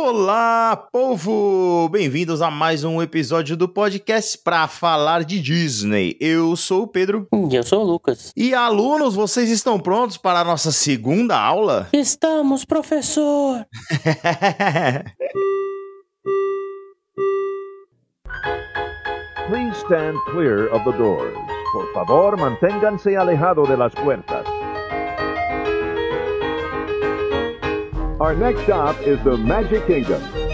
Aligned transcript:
Olá, 0.00 0.76
povo! 0.92 1.88
Bem-vindos 1.88 2.40
a 2.40 2.52
mais 2.52 2.84
um 2.84 3.02
episódio 3.02 3.56
do 3.56 3.68
podcast 3.68 4.38
para 4.38 4.68
falar 4.68 5.24
de 5.24 5.42
Disney. 5.42 6.16
Eu 6.20 6.54
sou 6.54 6.84
o 6.84 6.86
Pedro. 6.86 7.26
E 7.50 7.56
eu 7.56 7.64
sou 7.64 7.82
o 7.82 7.84
Lucas. 7.84 8.32
E 8.36 8.54
alunos, 8.54 9.16
vocês 9.16 9.50
estão 9.50 9.76
prontos 9.80 10.16
para 10.16 10.38
a 10.38 10.44
nossa 10.44 10.70
segunda 10.70 11.36
aula? 11.36 11.88
Estamos, 11.92 12.64
professor! 12.64 13.66
Please 19.48 19.76
stand 19.78 20.14
clear 20.30 20.72
of 20.72 20.84
the 20.84 20.96
doors. 20.96 21.36
Por 21.72 21.92
favor, 21.92 22.36
manténganse 22.36 23.16
alejado 23.16 23.64
de 23.64 23.76
las 23.76 23.92
puertas. 23.96 24.46
Our 28.20 28.34
next 28.34 28.62
stop 28.62 29.00
is 29.02 29.22
the 29.22 29.36
Magic 29.36 29.86
Kingdom. 29.86 30.47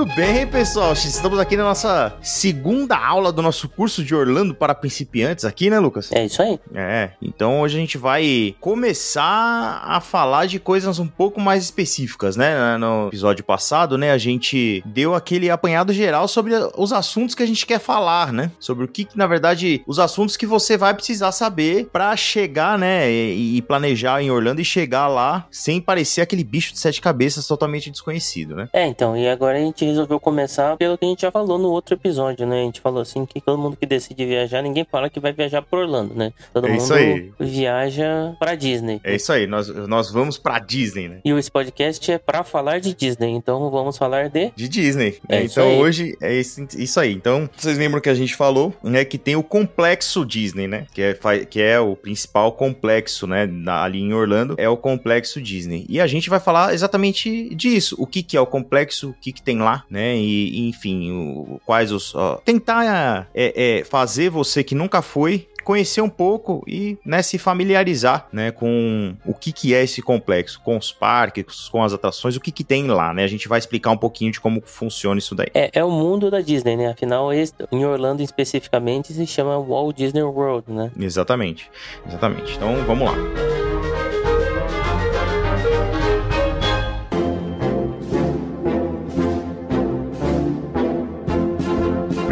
Muito 0.00 0.16
bem, 0.16 0.46
pessoal. 0.46 0.94
Estamos 0.94 1.38
aqui 1.38 1.58
na 1.58 1.64
nossa 1.64 2.16
segunda 2.22 2.96
aula 2.96 3.30
do 3.30 3.42
nosso 3.42 3.68
curso 3.68 4.02
de 4.02 4.14
Orlando 4.14 4.54
para 4.54 4.74
principiantes 4.74 5.44
aqui, 5.44 5.68
né, 5.68 5.78
Lucas? 5.78 6.10
É 6.10 6.24
isso 6.24 6.40
aí. 6.40 6.58
É. 6.74 7.10
Então 7.20 7.60
hoje 7.60 7.76
a 7.76 7.80
gente 7.80 7.98
vai 7.98 8.56
começar 8.60 9.82
a 9.84 10.00
falar 10.00 10.46
de 10.46 10.58
coisas 10.58 10.98
um 10.98 11.06
pouco 11.06 11.38
mais 11.38 11.64
específicas, 11.64 12.34
né? 12.34 12.78
No 12.78 13.08
episódio 13.08 13.44
passado, 13.44 13.98
né, 13.98 14.10
a 14.10 14.16
gente 14.16 14.82
deu 14.86 15.14
aquele 15.14 15.50
apanhado 15.50 15.92
geral 15.92 16.26
sobre 16.26 16.54
os 16.78 16.94
assuntos 16.94 17.34
que 17.34 17.42
a 17.42 17.46
gente 17.46 17.66
quer 17.66 17.78
falar, 17.78 18.32
né? 18.32 18.50
Sobre 18.58 18.86
o 18.86 18.88
que, 18.88 19.06
na 19.14 19.26
verdade, 19.26 19.82
os 19.86 19.98
assuntos 19.98 20.34
que 20.34 20.46
você 20.46 20.78
vai 20.78 20.94
precisar 20.94 21.30
saber 21.30 21.90
para 21.92 22.16
chegar, 22.16 22.78
né, 22.78 23.10
e, 23.10 23.58
e 23.58 23.60
planejar 23.60 24.22
em 24.22 24.30
Orlando 24.30 24.62
e 24.62 24.64
chegar 24.64 25.08
lá 25.08 25.46
sem 25.50 25.78
parecer 25.78 26.22
aquele 26.22 26.42
bicho 26.42 26.72
de 26.72 26.78
sete 26.78 27.02
cabeças 27.02 27.46
totalmente 27.46 27.90
desconhecido, 27.90 28.56
né? 28.56 28.66
É, 28.72 28.86
então, 28.86 29.14
e 29.14 29.28
agora 29.28 29.58
a 29.58 29.60
gente 29.60 29.89
resolveu 29.90 30.18
começar 30.20 30.76
pelo 30.76 30.96
que 30.98 31.04
a 31.04 31.08
gente 31.08 31.22
já 31.22 31.30
falou 31.30 31.58
no 31.58 31.68
outro 31.70 31.94
episódio, 31.94 32.46
né? 32.46 32.60
A 32.62 32.64
gente 32.64 32.80
falou 32.80 33.02
assim 33.02 33.24
que 33.26 33.40
todo 33.40 33.58
mundo 33.58 33.76
que 33.76 33.86
decide 33.86 34.24
viajar, 34.24 34.62
ninguém 34.62 34.86
fala 34.90 35.10
que 35.10 35.20
vai 35.20 35.32
viajar 35.32 35.62
por 35.62 35.80
Orlando, 35.80 36.14
né? 36.14 36.32
Todo 36.52 36.66
É 36.66 36.70
mundo 36.72 36.94
aí. 36.94 37.32
viaja 37.38 38.34
pra 38.38 38.54
Disney. 38.54 39.00
É 39.04 39.14
isso 39.14 39.32
aí, 39.32 39.46
nós, 39.46 39.68
nós 39.68 40.10
vamos 40.10 40.38
pra 40.38 40.58
Disney, 40.58 41.08
né? 41.08 41.18
E 41.24 41.30
esse 41.30 41.50
podcast 41.50 42.10
é 42.10 42.18
pra 42.18 42.42
falar 42.42 42.80
de 42.80 42.94
Disney, 42.94 43.30
então 43.30 43.70
vamos 43.70 43.96
falar 43.96 44.28
de. 44.28 44.52
De 44.56 44.68
Disney. 44.68 45.18
É 45.28 45.36
né? 45.40 45.44
isso 45.44 45.60
então 45.60 45.78
hoje 45.78 46.16
é 46.20 46.34
esse- 46.34 46.66
isso 46.76 46.98
aí. 47.00 47.12
Então, 47.12 47.48
vocês 47.56 47.76
lembram 47.78 48.00
que 48.00 48.08
a 48.08 48.14
gente 48.14 48.34
falou, 48.34 48.72
né, 48.82 49.04
que 49.04 49.18
tem 49.18 49.36
o 49.36 49.42
complexo 49.42 50.24
Disney, 50.24 50.66
né? 50.66 50.86
Que 50.94 51.02
é, 51.02 51.14
que 51.44 51.60
é 51.60 51.78
o 51.80 51.94
principal 51.96 52.52
complexo, 52.52 53.26
né, 53.26 53.46
na- 53.46 53.82
ali 53.82 54.00
em 54.00 54.12
Orlando, 54.12 54.54
é 54.58 54.68
o 54.68 54.76
complexo 54.76 55.40
Disney. 55.40 55.84
E 55.88 56.00
a 56.00 56.06
gente 56.06 56.30
vai 56.30 56.40
falar 56.40 56.72
exatamente 56.74 57.54
disso. 57.54 57.96
O 57.98 58.06
que 58.06 58.22
que 58.22 58.36
é 58.36 58.40
o 58.40 58.46
complexo, 58.46 59.10
o 59.10 59.14
que 59.20 59.32
que 59.32 59.42
tem 59.42 59.58
lá, 59.58 59.79
né? 59.88 60.16
E, 60.16 60.68
enfim, 60.68 61.10
o- 61.12 61.60
quais 61.64 61.92
os... 61.92 62.14
ó, 62.14 62.36
tentar 62.44 63.28
é, 63.34 63.78
é, 63.80 63.84
fazer 63.84 64.30
você 64.30 64.62
que 64.64 64.74
nunca 64.74 65.02
foi 65.02 65.46
conhecer 65.62 66.00
um 66.00 66.08
pouco 66.08 66.64
e 66.66 66.98
né, 67.04 67.22
se 67.22 67.38
familiarizar 67.38 68.26
né, 68.32 68.50
com 68.50 69.14
o 69.26 69.34
que, 69.34 69.52
que 69.52 69.74
é 69.74 69.84
esse 69.84 70.00
complexo, 70.02 70.60
com 70.64 70.76
os 70.76 70.90
parques, 70.90 71.68
com 71.68 71.82
as 71.82 71.92
atrações, 71.92 72.34
o 72.34 72.40
que, 72.40 72.50
que 72.50 72.64
tem 72.64 72.86
lá, 72.86 73.12
né? 73.12 73.24
A 73.24 73.28
gente 73.28 73.46
vai 73.46 73.58
explicar 73.58 73.90
um 73.90 73.96
pouquinho 73.96 74.32
de 74.32 74.40
como 74.40 74.62
funciona 74.64 75.18
isso 75.18 75.34
daí. 75.34 75.48
É, 75.54 75.70
é 75.78 75.84
o 75.84 75.90
mundo 75.90 76.30
da 76.30 76.40
Disney, 76.40 76.76
né? 76.76 76.88
Afinal, 76.88 77.28
em 77.70 77.84
Orlando 77.84 78.22
especificamente 78.22 79.12
se 79.12 79.26
chama 79.26 79.58
Walt 79.60 79.96
Disney 79.96 80.22
World, 80.22 80.72
né? 80.72 80.90
Exatamente, 80.98 81.70
exatamente. 82.06 82.56
Então 82.56 82.74
vamos 82.86 83.06
lá. 83.08 83.69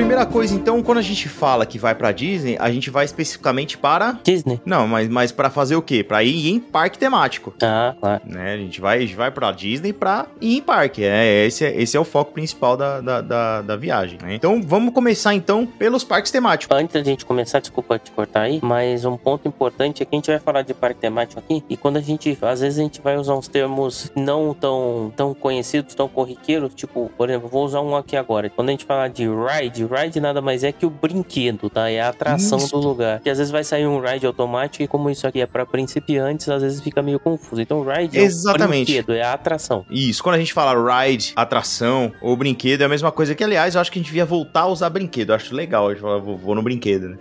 Primeira 0.08 0.24
coisa, 0.24 0.54
então, 0.54 0.82
quando 0.82 0.96
a 0.96 1.02
gente 1.02 1.28
fala 1.28 1.66
que 1.66 1.78
vai 1.78 1.94
pra 1.94 2.12
Disney, 2.12 2.56
a 2.58 2.70
gente 2.70 2.88
vai 2.88 3.04
especificamente 3.04 3.76
para. 3.76 4.19
Disney. 4.24 4.58
Não, 4.64 4.88
mas, 4.88 5.06
mas 5.06 5.30
para 5.30 5.50
fazer 5.50 5.76
o 5.76 5.82
quê? 5.82 6.02
Pra 6.02 6.24
ir 6.24 6.48
em 6.48 6.58
parque 6.58 6.98
temático. 6.98 7.52
Ah, 7.62 7.94
claro. 8.00 8.22
né? 8.24 8.54
A 8.54 8.56
gente 8.56 8.80
vai, 8.80 8.96
a 8.96 9.00
gente 9.02 9.14
vai 9.14 9.30
pra 9.30 9.52
Disney 9.52 9.92
pra 9.92 10.24
ir 10.41 10.56
em 10.56 10.62
parque. 10.62 11.04
É, 11.04 11.44
esse, 11.44 11.62
é, 11.62 11.78
esse 11.78 11.94
é 11.94 12.00
o 12.00 12.04
foco 12.04 12.32
principal 12.32 12.74
da, 12.74 13.02
da, 13.02 13.20
da, 13.20 13.60
da 13.60 13.76
viagem. 13.76 14.19
né? 14.22 14.34
Então 14.34 14.62
vamos 14.62 14.94
começar 14.94 15.34
então 15.34 15.66
pelos 15.66 16.04
parques 16.04 16.32
temáticos. 16.32 16.75
Antes 16.75 16.94
da 16.94 17.02
gente 17.02 17.26
começar, 17.26 17.60
desculpa 17.60 17.98
te 17.98 18.10
cortar 18.10 18.44
aí, 18.44 18.60
mas 18.62 19.04
um 19.04 19.19
ponto 19.19 19.46
importante 19.46 20.02
é 20.02 20.06
que 20.06 20.16
a 20.16 20.19
gente 20.19 20.30
vai 20.30 20.40
falar 20.40 20.62
de 20.62 20.72
parque 20.72 21.00
temático 21.00 21.38
aqui, 21.38 21.62
e 21.69 21.76
quando 21.76 21.98
a 21.98 22.00
gente, 22.00 22.38
às 22.40 22.60
vezes 22.62 22.78
a 22.78 22.82
gente 22.82 23.02
vai 23.02 23.19
usar 23.19 23.34
uns 23.34 23.46
termos 23.46 24.10
não 24.16 24.54
tão, 24.54 25.12
tão 25.14 25.34
conhecidos, 25.34 25.94
tão 25.94 26.08
corriqueiros, 26.08 26.75
tipo, 26.75 27.10
por 27.14 27.28
exemplo, 27.28 27.46
vou 27.46 27.66
usar 27.66 27.82
um 27.82 27.94
aqui 27.94 28.16
agora. 28.16 28.48
Quando 28.48 28.70
a 28.70 28.72
gente 28.72 28.86
fala 28.86 29.06
de 29.06 29.28
ride, 29.28 29.84
ride 29.84 29.97
nada 30.20 30.41
mais 30.41 30.64
é 30.64 30.72
que 30.72 30.86
o 30.86 30.91
brinquedo, 30.91 31.70
tá? 31.70 31.91
É 31.91 32.00
a 32.00 32.09
atração 32.09 32.59
Isso. 32.59 32.70
do 32.70 32.86
lugar. 32.86 33.20
Que 33.20 33.31
às 33.31 33.38
vezes 33.38 33.50
vai 33.50 33.64
sair 33.64 33.86
um 33.86 34.00
ride 34.00 34.26
automático, 34.26 34.82
e 34.82 34.88
como 34.88 35.10
isso 35.10 35.26
aqui 35.26 35.41
é 35.41 35.47
pra 35.47 35.64
principiantes, 35.66 36.48
às 36.48 36.62
vezes 36.62 36.81
fica 36.81 37.03
meio 37.03 37.19
confuso. 37.19 37.60
Então, 37.60 37.82
ride 37.82 38.19
Exatamente. 38.19 38.62
é 38.62 38.64
o 38.64 38.69
brinquedo, 38.69 39.12
é 39.14 39.22
a 39.22 39.32
atração. 39.32 39.84
Isso, 39.91 40.22
quando 40.22 40.37
a 40.37 40.38
gente 40.38 40.53
fala 40.53 41.03
ride, 41.03 41.32
atração 41.37 42.12
ou 42.20 42.37
brinquedo, 42.37 42.82
é 42.82 42.84
a 42.84 42.88
mesma 42.88 43.12
coisa 43.12 43.34
que, 43.34 43.42
aliás, 43.42 43.75
eu 43.75 43.81
acho 43.81 43.91
que 43.91 43.98
a 43.98 44.00
gente 44.00 44.06
devia 44.06 44.25
voltar 44.25 44.62
a 44.62 44.66
usar 44.66 44.91
brinquedo. 44.91 45.31
Eu 45.31 45.37
acho 45.37 45.54
legal 45.54 45.88
a 45.88 45.91
gente 45.92 46.00
falar, 46.00 46.19
vou, 46.19 46.37
vou 46.37 46.54
no 46.54 46.62
brinquedo, 46.62 47.10
né? 47.10 47.16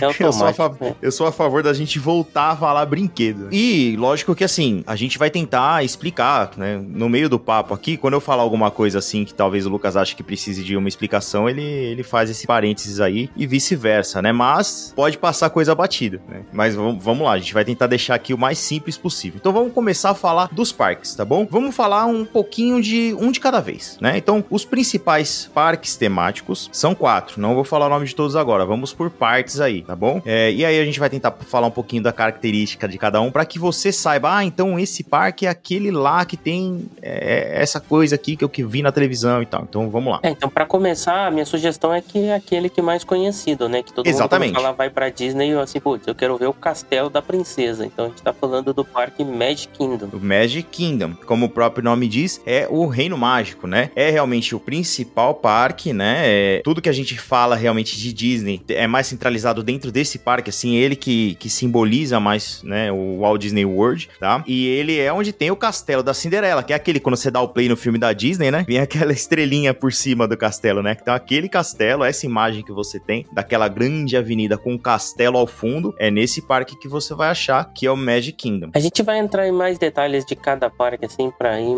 É 0.00 0.20
Eu 0.20 0.32
sou, 0.32 0.46
né? 0.46 0.94
eu 1.00 1.12
sou 1.12 1.26
a 1.26 1.32
favor 1.32 1.62
da 1.62 1.72
gente 1.72 1.98
voltar 1.98 2.50
a 2.50 2.56
falar 2.56 2.84
brinquedo. 2.86 3.48
E, 3.52 3.96
lógico 3.96 4.34
que 4.34 4.44
assim, 4.44 4.82
a 4.86 4.96
gente 4.96 5.18
vai 5.18 5.30
tentar 5.30 5.84
explicar, 5.84 6.52
né? 6.56 6.80
No 6.82 7.08
meio 7.08 7.28
do 7.28 7.38
papo 7.38 7.74
aqui, 7.74 7.96
quando 7.96 8.14
eu 8.14 8.20
falar 8.20 8.42
alguma 8.42 8.70
coisa 8.70 8.98
assim 8.98 9.24
que 9.24 9.34
talvez 9.34 9.66
o 9.66 9.70
Lucas 9.70 9.96
ache 9.96 10.14
que 10.14 10.22
precise 10.22 10.62
de 10.62 10.76
uma 10.76 10.88
explicação, 10.88 11.48
ele, 11.48 11.62
ele 11.80 12.02
faz 12.02 12.30
esse 12.30 12.46
parênteses 12.46 13.00
aí 13.00 13.30
e 13.36 13.46
vice-versa, 13.46 14.20
né? 14.22 14.32
Mas 14.32 14.92
pode 14.94 15.18
passar 15.18 15.50
coisa 15.50 15.74
batida, 15.74 16.20
né? 16.28 16.42
Mas 16.52 16.74
vamos, 16.74 17.20
lá, 17.20 17.32
a 17.32 17.38
gente 17.38 17.54
vai 17.54 17.64
tentar 17.64 17.86
deixar 17.86 18.14
aqui 18.14 18.34
o 18.34 18.38
mais 18.38 18.58
simples 18.58 18.96
possível. 18.96 19.38
Então 19.40 19.52
vamos 19.52 19.72
começar 19.72 20.10
a 20.10 20.14
falar 20.14 20.48
dos 20.52 20.72
parques, 20.72 21.14
tá 21.14 21.24
bom? 21.24 21.46
Vamos 21.50 21.74
falar 21.74 22.06
um 22.06 22.24
pouquinho 22.24 22.82
de 22.82 23.14
um 23.18 23.30
de 23.30 23.40
cada 23.40 23.60
vez, 23.60 23.98
né? 24.00 24.16
Então, 24.16 24.44
os 24.50 24.64
principais 24.64 25.50
parques 25.52 25.96
temáticos 25.96 26.68
são 26.72 26.94
quatro. 26.94 27.40
Não 27.40 27.54
vou 27.54 27.64
falar 27.64 27.86
o 27.86 27.90
nome 27.90 28.06
de 28.06 28.14
todos 28.14 28.36
agora, 28.36 28.64
vamos 28.64 28.92
por 28.92 29.10
partes 29.10 29.60
aí, 29.60 29.82
tá 29.82 29.96
bom? 29.96 30.22
É, 30.24 30.52
e 30.52 30.64
aí 30.64 30.80
a 30.80 30.84
gente 30.84 31.00
vai 31.00 31.08
tentar 31.08 31.32
falar 31.46 31.66
um 31.66 31.72
pouquinho 31.72 32.02
da 32.02 32.12
característica 32.12 32.88
de 32.88 32.98
cada 32.98 33.20
um 33.20 33.30
para 33.30 33.44
que 33.44 33.58
você 33.58 33.92
saiba, 33.92 34.36
ah, 34.36 34.44
então 34.44 34.78
esse 34.78 35.02
parque 35.02 35.46
é 35.46 35.48
aquele 35.48 35.90
lá 35.90 36.24
que 36.24 36.36
tem 36.36 36.88
é, 37.02 37.60
essa 37.60 37.80
coisa 37.80 38.14
aqui 38.14 38.36
que 38.36 38.44
eu 38.44 38.48
que 38.48 38.62
vi 38.62 38.82
na 38.82 38.92
televisão 38.92 39.42
e 39.42 39.46
tal. 39.46 39.62
Então 39.68 39.88
vamos 39.88 40.12
lá. 40.12 40.20
É, 40.22 40.30
então 40.30 40.48
pra 40.48 40.66
começar, 40.66 41.30
minha 41.32 41.46
sugestão 41.46 41.69
é 41.92 42.00
que 42.00 42.26
é 42.26 42.34
aquele 42.34 42.68
que 42.68 42.80
é 42.80 42.82
mais 42.82 43.04
conhecido, 43.04 43.68
né? 43.68 43.82
Que 43.82 43.92
todo 43.92 44.06
Exatamente. 44.06 44.52
mundo 44.52 44.62
fala 44.62 44.72
vai 44.72 44.90
pra 44.90 45.08
Disney, 45.08 45.50
eu 45.50 45.60
assim, 45.60 45.80
putz, 45.80 46.06
eu 46.06 46.14
quero 46.14 46.36
ver 46.36 46.46
o 46.46 46.52
Castelo 46.52 47.10
da 47.10 47.22
Princesa. 47.22 47.84
Então 47.84 48.06
a 48.06 48.08
gente 48.08 48.22
tá 48.22 48.32
falando 48.32 48.72
do 48.72 48.84
parque 48.84 49.24
Magic 49.24 49.68
Kingdom. 49.68 50.08
O 50.12 50.20
Magic 50.20 50.62
Kingdom, 50.64 51.14
como 51.26 51.46
o 51.46 51.48
próprio 51.48 51.84
nome 51.84 52.08
diz, 52.08 52.40
é 52.46 52.66
o 52.70 52.86
reino 52.86 53.16
mágico, 53.16 53.66
né? 53.66 53.90
É 53.94 54.10
realmente 54.10 54.54
o 54.54 54.60
principal 54.60 55.34
parque, 55.34 55.92
né? 55.92 56.22
É, 56.24 56.60
tudo 56.64 56.80
que 56.80 56.88
a 56.88 56.92
gente 56.92 57.18
fala 57.18 57.56
realmente 57.56 57.96
de 57.98 58.12
Disney 58.12 58.62
é 58.68 58.86
mais 58.86 59.06
centralizado 59.06 59.62
dentro 59.62 59.90
desse 59.90 60.18
parque, 60.18 60.50
assim, 60.50 60.76
ele 60.76 60.96
que, 60.96 61.34
que 61.36 61.48
simboliza 61.48 62.20
mais, 62.20 62.62
né, 62.62 62.90
o 62.92 63.18
Walt 63.20 63.40
Disney 63.40 63.64
World, 63.64 64.08
tá? 64.18 64.42
E 64.46 64.66
ele 64.66 64.98
é 64.98 65.12
onde 65.12 65.32
tem 65.32 65.50
o 65.50 65.56
castelo 65.56 66.02
da 66.02 66.14
Cinderela, 66.14 66.62
que 66.62 66.72
é 66.72 66.76
aquele 66.76 67.00
quando 67.00 67.16
você 67.16 67.30
dá 67.30 67.40
o 67.40 67.48
play 67.48 67.68
no 67.68 67.76
filme 67.76 67.98
da 67.98 68.12
Disney, 68.12 68.50
né? 68.50 68.64
Vem 68.66 68.78
aquela 68.78 69.12
estrelinha 69.12 69.74
por 69.74 69.92
cima 69.92 70.26
do 70.26 70.36
castelo, 70.36 70.82
né? 70.82 70.96
Então 71.00 71.14
aquele 71.14 71.48
castelo, 71.48 71.59
essa 72.04 72.26
imagem 72.26 72.64
que 72.64 72.72
você 72.72 72.98
tem 72.98 73.26
daquela 73.32 73.68
grande 73.68 74.16
avenida 74.16 74.56
com 74.56 74.72
um 74.72 74.78
castelo 74.78 75.38
ao 75.38 75.46
fundo, 75.46 75.94
é 75.98 76.10
nesse 76.10 76.42
parque 76.42 76.76
que 76.76 76.88
você 76.88 77.14
vai 77.14 77.30
achar 77.30 77.72
que 77.72 77.86
é 77.86 77.90
o 77.90 77.96
Magic 77.96 78.32
Kingdom. 78.32 78.70
A 78.74 78.78
gente 78.78 79.02
vai 79.02 79.18
entrar 79.18 79.46
em 79.46 79.52
mais 79.52 79.78
detalhes 79.78 80.24
de 80.24 80.34
cada 80.34 80.70
parque, 80.70 81.04
assim, 81.04 81.30
pra 81.30 81.60
ir, 81.60 81.76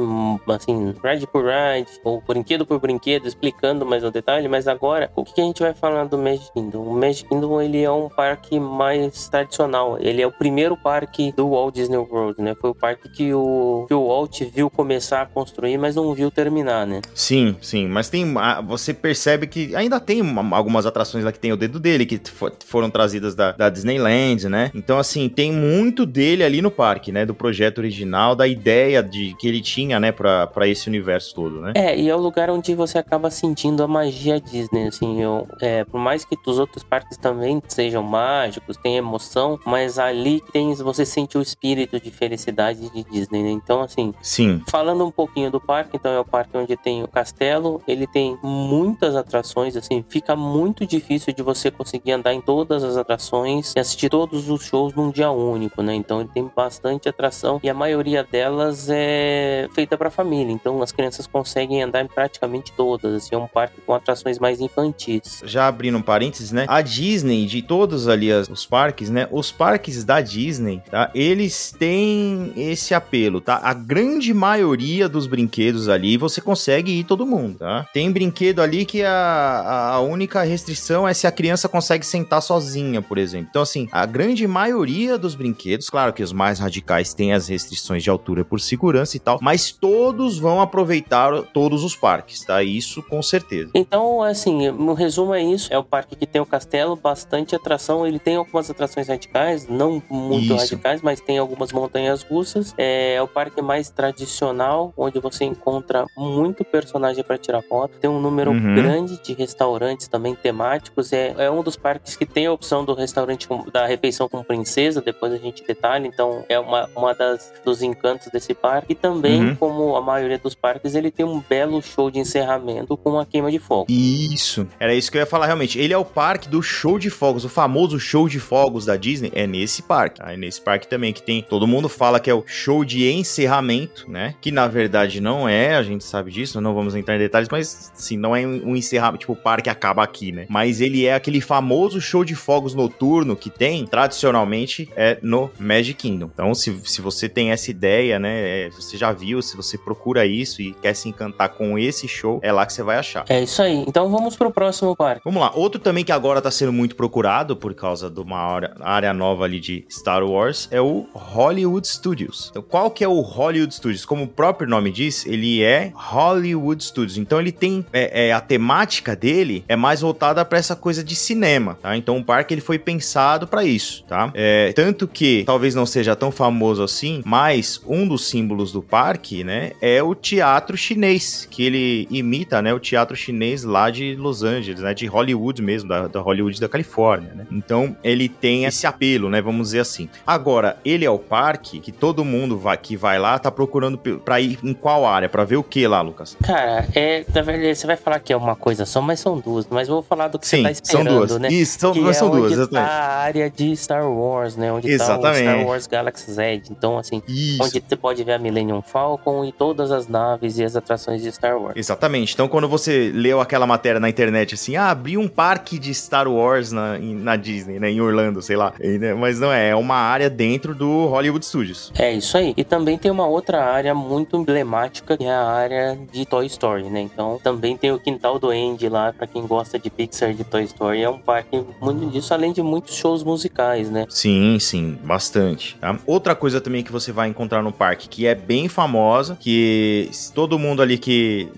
assim, 0.49 0.95
ride 1.03 1.27
por 1.27 1.45
ride, 1.45 1.91
ou 2.05 2.23
brinquedo 2.27 2.67
por 2.67 2.79
brinquedo, 2.81 3.27
explicando 3.27 3.85
mais 3.85 4.05
o 4.05 4.11
detalhe, 4.11 4.49
mas 4.49 4.69
agora, 4.69 5.11
o 5.17 5.25
que 5.25 5.41
a 5.41 5.45
gente 5.45 5.63
vai 5.63 5.75
falar 5.75 6.05
do 6.05 6.19
Magic 6.19 6.53
Kingdom? 6.53 6.83
O 6.83 6.95
Magic 6.95 7.29
Kingdom, 7.29 7.61
ele 7.61 7.83
é 7.83 7.91
um 7.91 8.09
parque 8.09 8.59
mais 8.59 9.29
tradicional, 9.29 9.99
ele 10.01 10.23
é 10.23 10.27
o 10.27 10.33
primeiro 10.33 10.77
parque 10.77 11.33
do 11.33 11.51
Walt 11.51 11.75
Disney 11.75 11.97
World, 11.97 12.41
né? 12.41 12.55
Foi 12.61 12.71
o 12.71 12.75
parque 12.75 13.09
que 13.09 13.33
o, 13.33 13.85
que 13.89 13.95
o 13.95 14.07
Walt 14.09 14.43
viu 14.43 14.71
começar 14.71 15.23
a 15.23 15.27
construir, 15.27 15.79
mas 15.79 15.97
não 15.97 16.13
viu 16.15 16.31
terminar, 16.31 16.87
né? 16.87 17.01
Sim, 17.15 17.57
sim, 17.61 17.87
mas 17.87 18.09
tem. 18.09 18.33
Você 18.67 18.95
percebe 18.95 19.47
Que 19.47 19.72
ainda 19.75 20.01
tem 20.01 20.21
uma, 20.21 20.57
algumas 20.57 20.87
atrações 20.87 21.25
lá 21.25 21.33
que 21.33 21.39
tem 21.39 21.53
o 21.53 21.57
dedo 21.57 21.79
dele, 21.79 22.07
que 22.07 22.21
for, 22.31 22.53
foram 22.65 22.91
trazidas 22.91 23.35
da, 23.35 23.53
da, 23.53 23.71
Disneyland, 23.71 24.49
né? 24.49 24.71
Então, 24.75 24.99
assim, 24.99 25.29
tem 25.29 25.53
muito 25.53 26.07
dele 26.07 26.45
ali 26.45 26.63
no 26.63 26.71
parque, 26.71 27.13
né? 27.13 27.25
Do 27.25 27.35
projeto 27.35 27.79
original, 27.79 28.35
da 28.35 28.47
ideia 28.47 29.03
de 29.03 29.35
que 29.39 29.49
ele 29.49 29.61
tinha, 29.61 29.99
né, 29.99 30.13
pra, 30.13 30.47
pra 30.47 30.67
esse 30.69 30.89
universo 30.89 31.35
todo, 31.35 31.61
né? 31.61 31.73
É, 31.75 31.99
e 31.99 32.09
é 32.09 32.15
o 32.15 32.19
lugar 32.19 32.51
onde 32.51 32.75
você 32.75 32.99
acaba 32.99 33.31
sentindo 33.31 33.83
a 33.83 33.89
magia 33.89 34.41
Disney, 34.41 34.89
assim, 34.89 35.23
eu, 35.23 35.47
é, 35.61 35.85
por 35.85 36.01
mais 36.01 36.25
que 36.25 36.37
os 36.47 36.59
outros 36.59 36.83
parques 36.83 37.17
também 37.17 37.63
sejam 37.69 38.03
mágicos, 38.03 38.77
tem 38.77 38.97
emoção, 38.97 39.59
mas 39.65 39.99
ali 39.99 40.43
tem, 40.53 40.75
você 40.75 41.07
sente 41.07 41.39
o 41.39 41.43
espírito 41.43 42.01
de 42.01 42.11
felicidade 42.11 42.91
de 42.91 43.05
Disney, 43.05 43.43
né? 43.43 43.51
Então, 43.51 43.81
assim, 43.81 44.13
Sim. 44.23 44.63
falando 44.69 45.05
um 45.05 45.11
pouquinho 45.11 45.51
do 45.51 45.61
parque, 45.61 45.97
então 45.97 46.13
é 46.13 46.21
o 46.21 46.25
parque 46.25 46.57
onde 46.57 46.77
tem 46.77 47.03
o 47.03 47.09
castelo, 47.09 47.81
ele 47.87 48.07
tem 48.07 48.39
muitas 48.43 49.15
atrações, 49.17 49.62
assim, 49.69 50.05
fica 50.09 50.35
muito 50.37 50.87
difícil 50.87 51.33
de 51.33 51.43
você 51.43 51.71
conseguir 51.71 52.13
andar 52.13 52.35
em 52.35 52.41
todas 52.41 52.83
as 52.83 52.97
atrações 52.97 53.73
e 53.77 53.81
assistir 53.81 54.09
todos 54.09 54.49
os 54.49 54.65
shows 54.65 54.95
num 54.95 55.11
dia 55.11 55.31
único, 55.31 55.83
né? 55.83 55.95
Então 55.95 56.21
ele 56.21 56.31
tem 56.33 56.51
bastante 56.55 57.09
atração 57.09 57.61
e 57.63 57.71
a 57.71 57.75
maioria 57.75 58.25
delas 58.25 58.89
é 58.91 59.69
feita 59.75 59.97
para 59.97 60.11
família, 60.11 60.53
então 60.53 60.83
as 60.83 60.93
crianças 60.93 61.27
conseguem 61.27 61.83
andar 61.83 62.03
em 62.03 62.09
praticamente 62.09 62.73
todas, 62.73 63.15
assim, 63.15 63.35
é 63.35 63.39
um 63.39 63.47
parque 63.47 63.81
com 63.81 63.95
atrações 63.95 64.39
mais 64.39 64.61
infantis. 64.61 65.43
Já 65.45 65.67
abrindo 65.67 65.99
um 65.99 66.03
parênteses, 66.03 66.53
né? 66.53 66.67
A 66.69 66.81
Disney, 66.81 67.47
de 67.47 67.63
todos 67.63 68.09
ali 68.09 68.33
os 68.33 68.67
parques, 68.67 69.11
né? 69.11 69.29
Os 69.31 69.51
parques 69.51 70.05
da 70.05 70.21
Disney, 70.21 70.83
tá? 70.91 71.11
Eles 71.15 71.75
têm 71.79 72.53
esse 72.57 72.95
apelo, 72.95 73.41
tá? 73.41 73.61
A 73.63 73.75
grande 73.75 74.33
maioria 74.33 75.09
dos 75.09 75.27
brinquedos 75.27 75.89
ali 75.89 76.17
você 76.17 76.41
consegue 76.41 76.93
ir 76.93 77.05
todo 77.05 77.27
mundo, 77.27 77.59
tá? 77.59 77.87
Tem 77.93 78.11
brinquedo 78.11 78.61
ali 78.61 78.85
que 78.85 79.03
a, 79.03 79.42
a 79.43 80.01
única 80.01 80.43
restrição 80.43 81.07
é 81.07 81.15
se 81.15 81.27
a 81.27 81.33
criança 81.33 81.69
consegue 81.69 82.05
sentar 82.05 82.43
sozinha, 82.43 83.01
por 83.03 83.19
exemplo. 83.19 83.49
Então, 83.51 83.63
assim, 83.63 83.89
a 83.93 84.07
grande 84.07 84.47
maioria 84.47 85.19
dos 85.19 85.35
brinquedos, 85.35 85.89
claro 85.89 86.13
que 86.13 86.23
os 86.23 86.33
mais 86.33 86.59
radicais 86.59 87.15
têm 87.15 87.33
as 87.33 87.49
restrições 87.49 88.03
de 88.03 88.11
altura 88.11 88.45
por 88.45 88.61
segurança 88.61 89.17
e 89.17 89.21
tal, 89.21 89.39
mas 89.41 89.71
todos 89.71 90.39
vão 90.39 90.61
aproveitar 90.61 91.43
todos 91.53 91.85
os 91.85 91.95
parques, 91.97 92.45
tá? 92.45 92.63
Isso 92.63 93.03
com 93.03 93.23
certeza. 93.23 93.71
Então, 93.75 94.23
assim, 94.23 94.71
no 94.71 94.95
resumo 94.95 95.35
é 95.35 95.43
isso. 95.43 95.73
É 95.73 95.79
o 95.79 95.85
parque 95.85 96.17
que 96.17 96.27
tem 96.27 96.41
o 96.41 96.47
castelo, 96.47 96.97
bastante 96.97 97.55
atração. 97.55 98.07
Ele 98.07 98.19
tem 98.19 98.37
algumas 98.37 98.71
atrações 98.71 99.09
radicais, 99.09 99.69
não 99.69 100.03
muito 100.09 100.55
isso. 100.55 100.57
radicais, 100.57 101.03
mas 101.03 101.21
tem 101.21 101.39
algumas 101.39 101.73
montanhas 101.73 102.23
russas. 102.23 102.75
É, 102.77 103.15
é 103.15 103.23
o 103.23 103.29
parque 103.29 103.61
mais 103.63 103.91
tradicional, 103.91 104.93
onde 104.97 105.19
você 105.19 105.45
encontra 105.45 106.05
muito 106.17 106.65
personagem 106.65 107.23
para 107.23 107.39
tirar 107.39 107.63
foto. 107.63 107.99
Tem 107.99 108.11
um 108.11 108.21
número 108.21 108.51
uhum. 108.51 108.75
grande 108.75 109.23
de 109.23 109.32
restaurantes 109.35 110.09
também 110.09 110.35
temáticos. 110.35 111.13
É, 111.13 111.35
é 111.39 111.51
um 111.51 111.63
dos 111.63 111.77
parques 111.77 112.17
que 112.17 112.27
tem 112.27 112.47
a 112.47 112.53
opção 112.53 112.85
do 112.85 112.95
restaurante 112.95 113.47
com, 113.47 113.65
da 113.71 113.87
refeição 113.87 114.29
com 114.29 114.43
princesa, 114.43 115.01
depois 115.01 115.33
a 115.33 115.39
gente 115.39 115.65
detalha. 115.65 116.07
Então 116.07 116.45
é 116.49 116.59
uma, 116.59 116.89
uma 116.95 117.15
das 117.15 117.53
dos 117.65 117.83
encantos 117.83 118.29
desse 118.29 118.55
parque. 118.55 118.93
E 118.93 118.95
também, 118.95 119.43
uhum. 119.43 119.57
como 119.57 119.97
a 119.97 120.01
maioria 120.01 120.39
dos 120.39 120.55
parques, 120.55 120.95
ele 120.95 121.11
tem 121.11 121.25
um 121.25 121.41
belo 121.41 121.83
show 121.83 122.11
de 122.11 122.19
encerramento 122.19 122.97
com 122.97 123.19
a 123.19 123.27
queima 123.27 123.51
de 123.51 123.59
fogo. 123.59 123.87
Isso. 123.89 124.67
Era 124.79 124.95
isso 124.95 125.11
que 125.11 125.17
eu 125.17 125.21
ia 125.21 125.27
falar 125.27 125.47
realmente. 125.47 125.79
Ele 125.79 125.93
é 125.93 125.99
o 125.99 126.05
parque 126.05 126.49
do 126.49 126.63
show 126.63 126.99
de 126.99 127.11
fogos, 127.11 127.45
o 127.45 127.49
famoso 127.49 127.99
show 127.99 128.29
de 128.29 128.39
fogos 128.39 128.87
da 128.87 128.97
Disney. 128.97 129.33
É 129.35 129.47
nesse 129.47 129.83
parque. 129.83 130.21
É 130.23 130.37
nesse 130.37 130.61
parque 130.61 130.87
também 130.87 131.13
que 131.13 131.23
tem. 131.23 131.43
Todo 131.43 131.67
mundo 131.67 131.89
fala 131.89 132.21
que 132.21 132.31
é 132.31 132.35
o 132.35 132.45
show 132.47 132.85
de 132.85 133.11
encerramento, 133.11 134.11
né? 134.11 134.35
Que 134.41 134.51
na 134.51 134.67
verdade 134.67 135.21
não 135.21 135.49
é, 135.49 135.75
a 135.75 135.83
gente 135.83 136.05
sabe 136.05 136.31
disso, 136.31 136.61
não 136.61 136.75
vamos 136.75 136.95
entrar 136.95 137.17
em 137.17 137.19
detalhes, 137.19 137.49
mas 137.51 137.93
sim, 137.95 138.17
não 138.17 138.35
é 138.35 138.47
um 138.47 138.77
encerramento, 138.77 139.22
tipo, 139.23 139.33
o 139.33 139.37
parque 139.37 139.71
acaba 139.71 140.03
aqui, 140.03 140.33
né? 140.33 140.47
Mas 140.49 140.81
ele 140.81 141.07
é 141.07 141.15
aquele 141.15 141.41
famoso 141.41 142.01
show 142.01 142.25
de 142.25 142.35
fogos 142.35 142.75
noturno 142.75 143.35
que 143.35 143.51
tem, 143.51 143.87
tradicionalmente, 143.87 144.89
é 144.97 145.19
no 145.23 145.51
Magic 145.59 145.95
Kingdom. 145.95 146.31
Então, 146.33 146.55
se, 146.55 146.81
se 146.85 147.01
você 147.01 147.29
tem 147.29 147.51
essa 147.51 147.71
ideia, 147.71 148.19
né? 148.19 148.67
É, 148.67 148.71
você 148.71 148.97
já 148.97 149.13
viu, 149.13 149.41
se 149.41 149.57
você 149.57 149.79
procura 149.79 150.27
isso 150.27 150.61
e 150.61 150.73
quer 150.75 150.95
se 150.95 151.09
encantar 151.09 151.51
com 151.51 151.79
esse 151.79 152.07
show, 152.07 152.41
é 152.43 152.53
lá 152.53 152.67
que 152.67 152.73
você 152.73 152.83
vai 152.83 152.97
achar. 152.99 153.25
É 153.29 153.43
isso 153.43 153.63
aí. 153.63 153.85
Então 153.87 154.11
vamos 154.11 154.37
pro 154.37 154.51
próximo 154.51 154.95
parque. 154.97 155.23
Vamos 155.25 155.41
lá. 155.41 155.53
Outro 155.55 155.81
também 155.81 156.05
que 156.05 156.13
agora 156.13 156.41
tá 156.41 156.51
sendo 156.51 156.73
muito 156.73 156.97
procurado 156.97 157.57
por 157.57 157.75
causa 157.75 158.11
de 158.11 158.21
uma 158.21 158.39
área, 158.39 158.75
área 158.81 159.15
nova 159.15 159.45
ali 159.45 159.61
de 159.61 159.85
Star 159.91 160.25
Wars 160.25 160.69
é 160.71 160.81
o 160.81 161.07
Hollywood 161.13 161.87
Studios. 161.87 162.49
Então, 162.51 162.63
qual 162.63 162.91
que 162.91 163.05
é 163.05 163.09
o 163.09 163.21
Hollywood 163.21 163.75
Studios? 163.75 164.05
Como 164.05 164.25
o 164.25 164.29
próprio 164.29 164.69
nome 164.69 164.91
diz, 164.91 165.27
ele 165.27 165.63
é 165.63 165.93
Hollywood 165.95 166.83
Studios. 166.83 167.17
Então, 167.17 167.41
ele 167.41 167.53
tem 167.53 167.85
é, 167.93 168.29
é 168.29 168.33
a 168.33 168.41
temática 168.41 169.12
dele 169.15 169.65
é 169.69 169.77
mais 169.77 170.01
voltada 170.01 170.45
para 170.45 170.59
essa 170.59 170.75
coisa 170.75 171.03
de 171.03 171.15
cinema, 171.15 171.79
tá? 171.81 171.97
Então, 171.97 172.19
o 172.19 172.25
parque 172.25 172.55
ele 172.55 172.61
foi 172.61 172.79
pensado 172.79 173.47
para 173.47 173.65
isso, 173.65 174.05
tá? 174.05 174.31
É, 174.35 174.73
tanto 174.73 175.07
que 175.07 175.43
talvez 175.45 175.75
não 175.75 175.87
seja 175.87 176.17
tão 176.17 176.31
famoso 176.31 176.83
assim, 176.83 177.23
mas 177.25 177.81
um 177.87 178.07
dos 178.07 178.29
símbolos 178.29 178.73
do 178.73 178.83
parque, 178.83 179.45
né, 179.45 179.73
é 179.81 180.03
o 180.03 180.15
teatro 180.15 180.77
chinês, 180.77 181.47
que 181.51 181.65
ele 181.65 182.09
imita, 182.11 182.63
né, 182.63 182.73
o 182.73 182.79
teatro 182.79 183.17
chinês 183.17 183.65
lá 183.65 183.91
de 183.91 184.15
Los 184.17 184.43
Angeles, 184.43 184.81
né, 184.81 184.95
de 184.95 185.07
Hollywood 185.07 185.61
mesmo, 185.61 185.89
da, 185.89 186.09
da 186.09 186.21
Hollywood 186.21 186.61
da 186.61 186.69
Califórnia, 186.69 187.33
né? 187.35 187.47
Então, 187.51 187.97
ele 188.03 188.29
tem 188.29 188.65
esse 188.65 188.87
apelo, 188.87 189.29
né, 189.29 189.43
vamos 189.43 189.69
dizer 189.69 189.81
assim. 189.81 190.09
Agora, 190.27 190.77
ele 190.85 191.05
é 191.05 191.11
o 191.11 191.19
parque 191.19 191.81
que 191.81 191.93
todo 191.93 192.25
mundo 192.25 192.59
vai, 192.59 192.77
que 192.77 192.97
vai 192.97 193.19
lá 193.19 193.39
tá 193.39 193.51
procurando 193.51 193.99
para 193.99 194.41
ir 194.41 194.59
em 194.63 194.73
qual 194.73 195.07
área, 195.07 195.29
para 195.29 195.45
ver 195.45 195.57
o 195.57 195.63
que 195.63 195.87
lá, 195.87 196.01
Lucas? 196.01 196.37
Cara, 196.43 196.87
é, 196.95 197.25
verdade, 197.43 197.75
você 197.75 197.87
vai 197.87 197.97
falar 197.97 198.21
que 198.21 198.33
é 198.33 198.37
uma 198.37 198.57
coisa 198.57 198.87
só, 198.87 199.02
mas 199.03 199.21
são 199.21 199.39
duas. 199.39 199.67
Mas 199.69 199.89
vou 199.89 200.03
falar 200.03 200.29
do 200.29 200.39
que 200.39 200.47
Sim, 200.47 200.59
você 200.59 200.63
tá 200.63 200.71
esperando, 200.71 201.09
são 201.09 201.17
duas. 201.19 201.39
né? 201.39 201.49
Isso, 201.49 201.79
são, 201.79 201.95
mas 201.95 202.17
é 202.17 202.19
são 202.19 202.31
duas, 202.31 202.53
exatamente. 202.53 202.89
Tá 202.89 202.95
a 202.95 203.17
área 203.19 203.51
de 203.51 203.77
Star 203.77 204.11
Wars, 204.11 204.57
né? 204.57 204.73
Onde 204.73 204.91
exatamente. 204.91 205.23
tá 205.45 205.51
o 205.51 205.55
Star 205.55 205.67
Wars 205.67 205.87
Galaxy 205.87 206.33
Z. 206.33 206.63
Então, 206.71 206.99
assim, 206.99 207.23
Isso. 207.29 207.63
onde 207.63 207.83
você 207.87 207.97
pode 207.97 208.25
ver 208.25 208.33
a 208.33 208.39
Millennium 208.39 208.83
Falcon 208.83 209.45
e 209.45 209.53
todas 209.53 209.91
as 209.91 210.09
naves 210.09 210.59
e 210.59 210.65
as 210.65 210.77
atrações 210.77 211.23
de 211.23 211.31
Star 211.33 211.59
Wars. 211.61 211.75
Exatamente. 211.77 212.35
Então, 212.35 212.49
quando 212.49 212.69
você 212.69 213.11
leu 213.15 213.41
aquela 213.41 213.67
matéria 213.67 214.01
na 214.01 214.09
internet, 214.09 214.55
assim, 214.55 214.77
ah, 214.77 214.91
abriu 214.91 215.21
um 215.21 215.29
parque 215.29 215.79
de 215.79 215.95
Star 215.95 216.29
Wars 216.29 216.73
na, 216.73 216.99
na 216.99 217.37
Disney, 217.37 217.79
né? 217.79 217.91
Em 217.91 218.01
Orlando, 218.01 218.41
sei 218.43 218.57
lá. 218.57 218.73
Mas 219.19 219.41
não 219.41 219.53
é, 219.53 219.71
é 219.71 219.77
uma 219.77 219.97
área 219.97 220.29
dentro 220.31 220.75
do 220.75 221.07
Hollywood 221.07 221.45
Studios. 221.45 221.93
É 221.99 222.13
isso 222.13 222.37
aí. 222.37 222.55
E 222.57 222.65
também 222.65 222.99
tem 222.99 223.11
uma 223.11 223.27
outra 223.27 223.65
área 223.65 223.95
muito 223.95 224.37
emblemática, 224.37 225.17
que 225.17 225.25
é 225.25 225.31
a 225.33 225.45
área 225.45 225.99
de 226.13 226.25
Toy 226.27 226.47
Story, 226.47 226.85
né? 226.85 227.01
Então, 227.01 227.41
também 227.43 227.77
tem 227.77 227.93
o 227.93 227.99
quintal 227.99 228.39
do 228.39 228.51
Andy 228.51 228.89
lá, 228.93 229.13
para 229.13 229.27
quem 229.27 229.47
gosta 229.47 229.79
de 229.79 229.91
Pixar 229.91 230.35
de 230.35 230.45
Toy 230.45 230.65
Story. 230.65 231.03
É 231.03 231.09
um 231.09 231.19
parque 231.19 231.65
muito 231.81 232.11
disso, 232.11 232.33
além 232.33 232.53
de 232.53 232.63
muitos 232.63 232.95
shows 232.95 233.25
musicais, 233.25 233.91
né? 233.91 234.07
Sim, 234.09 234.59
sim, 234.61 234.99
bastante. 235.03 235.77
Tá? 235.81 235.99
Outra 236.07 236.35
coisa 236.35 236.61
também 236.61 236.85
que 236.85 236.93
você 236.93 237.11
vai 237.11 237.29
encontrar 237.29 237.63
no 237.63 237.73
parque, 237.73 238.09
que 238.09 238.27
é 238.27 238.35
bem 238.35 238.69
famosa, 238.69 239.37
que 239.41 240.11
todo 240.35 240.59
mundo 240.59 240.83
ali 240.83 240.99
que, 240.99 241.49